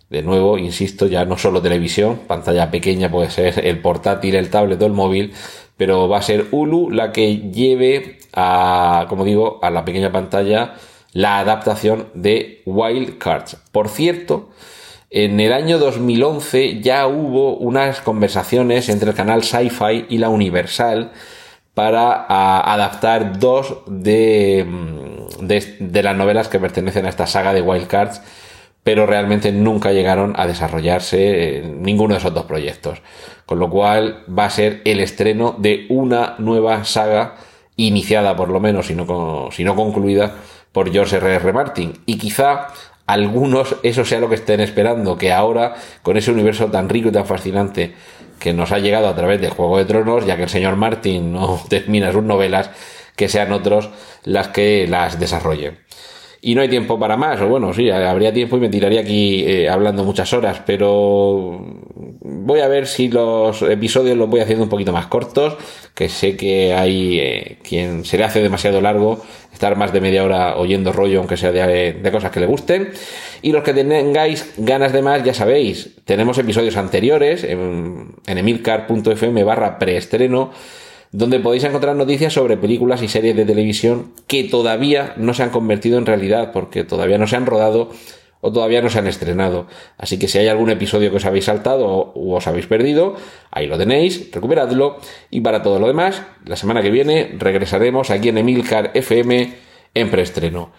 de 0.10 0.22
nuevo, 0.22 0.58
insisto, 0.58 1.08
ya 1.08 1.26
no 1.26 1.38
solo 1.38 1.62
televisión, 1.62 2.22
pantalla 2.28 2.70
pequeña 2.70 3.10
puede 3.10 3.32
ser 3.32 3.66
el 3.66 3.80
portátil, 3.80 4.36
el 4.36 4.50
tablet 4.50 4.82
o 4.82 4.86
el 4.86 4.94
móvil, 4.94 5.34
pero 5.78 6.08
va 6.08 6.20
a 6.20 6.22
ser 6.22 6.48
Hulu 6.52 6.90
la 6.90 7.12
que 7.12 7.38
lleve 7.52 8.20
a, 8.34 9.06
como 9.10 9.26
digo, 9.26 9.60
a 9.62 9.70
la 9.70 9.86
pequeña 9.86 10.12
pantalla 10.12 10.76
la 11.14 11.40
adaptación 11.40 12.08
de 12.14 12.62
Wild 12.66 13.18
Cards. 13.20 13.58
Por 13.72 13.88
cierto, 13.90 14.50
en 15.10 15.40
el 15.40 15.54
año 15.54 15.78
2011 15.78 16.82
ya 16.82 17.06
hubo 17.08 17.56
unas 17.56 18.02
conversaciones 18.02 18.90
entre 18.90 19.12
el 19.12 19.16
canal 19.16 19.44
Sci-Fi 19.44 20.08
y 20.10 20.18
la 20.18 20.30
Universal 20.30 21.12
para 21.74 22.26
adaptar 22.72 23.40
dos 23.40 23.78
de, 23.88 24.66
mm, 24.68 25.46
de, 25.46 25.76
de, 25.80 26.04
las 26.04 26.16
novelas 26.16 26.48
que 26.48 26.60
pertenecen 26.60 27.06
a 27.06 27.10
esta 27.10 27.28
saga 27.28 27.54
de 27.54 27.62
Wildcards, 27.62 28.22
pero 28.84 29.06
realmente 29.06 29.52
nunca 29.52 29.92
llegaron 29.92 30.34
a 30.36 30.46
desarrollarse 30.46 31.64
ninguno 31.80 32.14
de 32.14 32.20
esos 32.20 32.34
dos 32.34 32.46
proyectos. 32.46 33.02
Con 33.46 33.60
lo 33.60 33.70
cual 33.70 34.24
va 34.28 34.46
a 34.46 34.50
ser 34.50 34.82
el 34.86 35.00
estreno 35.00 35.56
de 35.58 35.86
una 35.90 36.36
nueva 36.38 36.84
saga 36.84 37.36
iniciada 37.76 38.36
por 38.36 38.50
lo 38.50 38.60
menos, 38.60 38.88
si 38.88 38.96
no, 38.96 39.50
si 39.52 39.64
no 39.64 39.76
concluida, 39.76 40.36
por 40.72 40.92
George 40.92 41.18
R.R. 41.18 41.36
R. 41.36 41.54
Martin. 41.54 41.94
Y 42.06 42.18
quizá 42.18 42.68
algunos 43.06 43.76
eso 43.84 44.06
sea 44.06 44.20
lo 44.20 44.30
que 44.30 44.36
estén 44.36 44.60
esperando, 44.60 45.18
que 45.18 45.32
ahora, 45.32 45.76
con 46.02 46.18
ese 46.18 46.32
universo 46.32 46.68
tan 46.68 46.90
rico 46.90 47.10
y 47.10 47.12
tan 47.12 47.26
fascinante 47.26 47.94
que 48.40 48.54
nos 48.54 48.72
ha 48.72 48.80
llegado 48.80 49.08
a 49.08 49.16
través 49.16 49.40
de 49.42 49.50
Juego 49.50 49.78
de 49.78 49.86
Tronos, 49.86 50.26
ya 50.26 50.36
que 50.36 50.44
el 50.44 50.50
señor 50.50 50.76
Martin 50.76 51.34
no 51.34 51.62
termina 51.70 52.12
sus 52.12 52.24
novelas, 52.24 52.70
que 53.16 53.30
sean 53.30 53.52
otros 53.52 53.90
las 54.24 54.50
que 54.50 54.88
las 54.88 55.20
desarrollen. 55.20 55.80
Y 56.46 56.56
no 56.56 56.62
hay 56.62 56.68
tiempo 56.68 57.00
para 57.00 57.16
más, 57.16 57.40
o 57.40 57.48
bueno, 57.48 57.74
sí, 57.74 57.90
habría 57.90 58.34
tiempo 58.34 58.58
y 58.58 58.60
me 58.60 58.68
tiraría 58.68 59.00
aquí 59.00 59.46
eh, 59.48 59.70
hablando 59.70 60.04
muchas 60.04 60.34
horas, 60.34 60.62
pero 60.66 61.58
voy 62.20 62.60
a 62.60 62.68
ver 62.68 62.86
si 62.86 63.08
los 63.08 63.62
episodios 63.62 64.18
los 64.18 64.30
voy 64.30 64.42
haciendo 64.42 64.66
un 64.66 64.70
poquito 64.70 64.92
más 64.92 65.08
cortos, 65.08 65.56
que 65.96 66.10
sé 66.10 66.36
que 66.36 66.74
hay 66.74 67.18
eh, 67.18 67.60
quien 67.64 68.04
se 68.04 68.18
le 68.18 68.26
hace 68.26 68.42
demasiado 68.42 68.82
largo 68.82 69.24
estar 69.54 69.78
más 69.78 69.94
de 69.94 70.02
media 70.02 70.26
hora 70.26 70.58
oyendo 70.58 70.92
rollo, 70.92 71.20
aunque 71.20 71.38
sea 71.38 71.54
de, 71.54 72.10
cosas 72.12 72.30
que 72.30 72.42
le 72.42 72.46
gusten. 72.46 72.90
Y 73.42 73.54
los 73.54 73.64
que 73.64 73.74
tengáis 73.74 74.54
ganas 74.58 74.92
de 74.92 75.02
más, 75.02 75.24
ya 75.24 75.34
sabéis, 75.34 75.92
tenemos 76.04 76.38
episodios 76.40 76.76
anteriores 76.76 77.46
en 77.46 78.16
emilcar.fm 78.26 79.46
barra 79.46 79.80
preestreno 79.80 80.52
donde 81.14 81.40
podéis 81.40 81.64
encontrar 81.64 81.96
noticias 81.96 82.34
sobre 82.34 82.58
películas 82.58 83.04
y 83.04 83.08
series 83.08 83.36
de 83.36 83.46
televisión 83.46 84.14
que 84.26 84.44
todavía 84.44 85.14
no 85.16 85.36
se 85.36 85.44
han 85.44 85.52
convertido 85.52 86.00
en 86.00 86.08
realidad, 86.08 86.52
porque 86.52 86.84
todavía 86.84 87.20
no 87.20 87.28
se 87.28 87.36
han 87.36 87.46
rodado 87.46 87.92
o 88.42 88.52
todavía 88.52 88.82
no 88.82 88.90
se 88.90 88.98
han 88.98 89.06
estrenado. 89.06 89.68
Así 89.98 90.18
que 90.18 90.28
si 90.28 90.40
hay 90.40 90.48
algún 90.48 90.72
episodio 90.72 91.12
que 91.12 91.18
os 91.18 91.26
habéis 91.26 91.46
saltado 91.46 91.86
o 91.88 92.36
os 92.36 92.48
habéis 92.48 92.66
perdido, 92.66 93.16
ahí 93.52 93.68
lo 93.68 93.78
tenéis, 93.78 94.32
recuperadlo. 94.32 94.98
Y 95.30 95.42
para 95.42 95.62
todo 95.62 95.80
lo 95.80 95.88
demás, 95.88 96.24
la 96.46 96.56
semana 96.56 96.82
que 96.82 96.90
viene 96.90 97.36
regresaremos 97.38 98.10
aquí 98.10 98.30
en 98.30 98.40
Emilcar 98.40 98.90
FM 98.96 99.54
en 99.94 100.10
preestreno. 100.10 100.72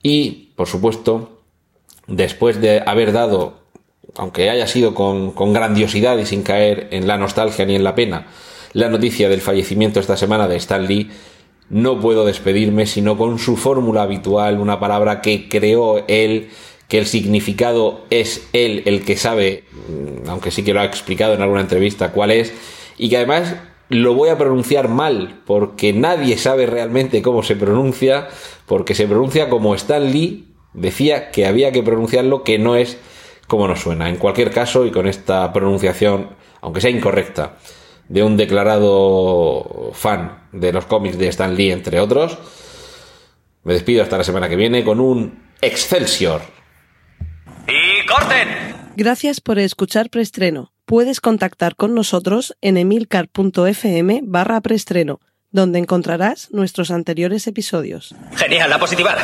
Y, 0.00 0.52
por 0.54 0.68
supuesto, 0.68 1.42
después 2.06 2.60
de 2.60 2.84
haber 2.86 3.10
dado, 3.10 3.58
aunque 4.14 4.48
haya 4.48 4.68
sido 4.68 4.94
con, 4.94 5.32
con 5.32 5.52
grandiosidad 5.52 6.16
y 6.18 6.24
sin 6.24 6.44
caer 6.44 6.86
en 6.92 7.08
la 7.08 7.18
nostalgia 7.18 7.66
ni 7.66 7.74
en 7.74 7.84
la 7.84 7.96
pena, 7.96 8.28
la 8.72 8.88
noticia 8.88 9.28
del 9.28 9.40
fallecimiento 9.40 10.00
esta 10.00 10.16
semana 10.16 10.48
de 10.48 10.56
Stan 10.56 10.86
Lee, 10.86 11.10
no 11.68 12.00
puedo 12.00 12.24
despedirme 12.24 12.86
sino 12.86 13.16
con 13.16 13.38
su 13.38 13.56
fórmula 13.56 14.02
habitual, 14.02 14.60
una 14.60 14.80
palabra 14.80 15.20
que 15.20 15.48
creó 15.48 16.04
él, 16.08 16.50
que 16.88 16.98
el 16.98 17.06
significado 17.06 18.04
es 18.10 18.48
él 18.52 18.82
el 18.86 19.04
que 19.04 19.16
sabe, 19.16 19.64
mm, 19.72 20.28
aunque 20.28 20.50
sí 20.50 20.62
que 20.62 20.74
lo 20.74 20.80
ha 20.80 20.84
explicado 20.84 21.34
en 21.34 21.42
alguna 21.42 21.62
entrevista 21.62 22.12
cuál 22.12 22.30
es, 22.30 22.52
y 22.98 23.08
que 23.08 23.16
además 23.16 23.56
lo 23.88 24.14
voy 24.14 24.30
a 24.30 24.38
pronunciar 24.38 24.88
mal, 24.88 25.40
porque 25.46 25.92
nadie 25.92 26.36
sabe 26.38 26.66
realmente 26.66 27.22
cómo 27.22 27.42
se 27.42 27.56
pronuncia, 27.56 28.28
porque 28.66 28.94
se 28.94 29.06
pronuncia 29.06 29.48
como 29.48 29.74
Stan 29.74 30.12
Lee 30.12 30.48
decía 30.74 31.30
que 31.30 31.46
había 31.46 31.72
que 31.72 31.82
pronunciarlo, 31.82 32.42
que 32.42 32.58
no 32.58 32.76
es 32.76 32.98
como 33.46 33.68
nos 33.68 33.80
suena. 33.80 34.08
En 34.08 34.16
cualquier 34.16 34.50
caso, 34.50 34.86
y 34.86 34.90
con 34.90 35.06
esta 35.06 35.52
pronunciación, 35.52 36.30
aunque 36.60 36.80
sea 36.80 36.90
incorrecta, 36.90 37.56
de 38.12 38.22
un 38.22 38.36
declarado 38.36 39.90
fan 39.94 40.48
de 40.52 40.70
los 40.70 40.84
cómics 40.84 41.16
de 41.16 41.28
Stan 41.28 41.54
Lee, 41.56 41.70
entre 41.70 41.98
otros. 41.98 42.36
Me 43.64 43.72
despido 43.72 44.02
hasta 44.02 44.18
la 44.18 44.24
semana 44.24 44.50
que 44.50 44.56
viene 44.56 44.84
con 44.84 45.00
un 45.00 45.50
Excelsior. 45.62 46.42
¡Y 47.66 48.04
corten! 48.06 48.48
Gracias 48.96 49.40
por 49.40 49.58
escuchar 49.58 50.10
Preestreno. 50.10 50.74
Puedes 50.84 51.22
contactar 51.22 51.74
con 51.74 51.94
nosotros 51.94 52.54
en 52.60 52.76
emilcar.fm 52.76 54.20
barra 54.24 54.60
preestreno, 54.60 55.20
donde 55.50 55.78
encontrarás 55.78 56.50
nuestros 56.50 56.90
anteriores 56.90 57.46
episodios. 57.46 58.14
Genial, 58.34 58.68
la 58.68 58.78
positiva. 58.78 59.16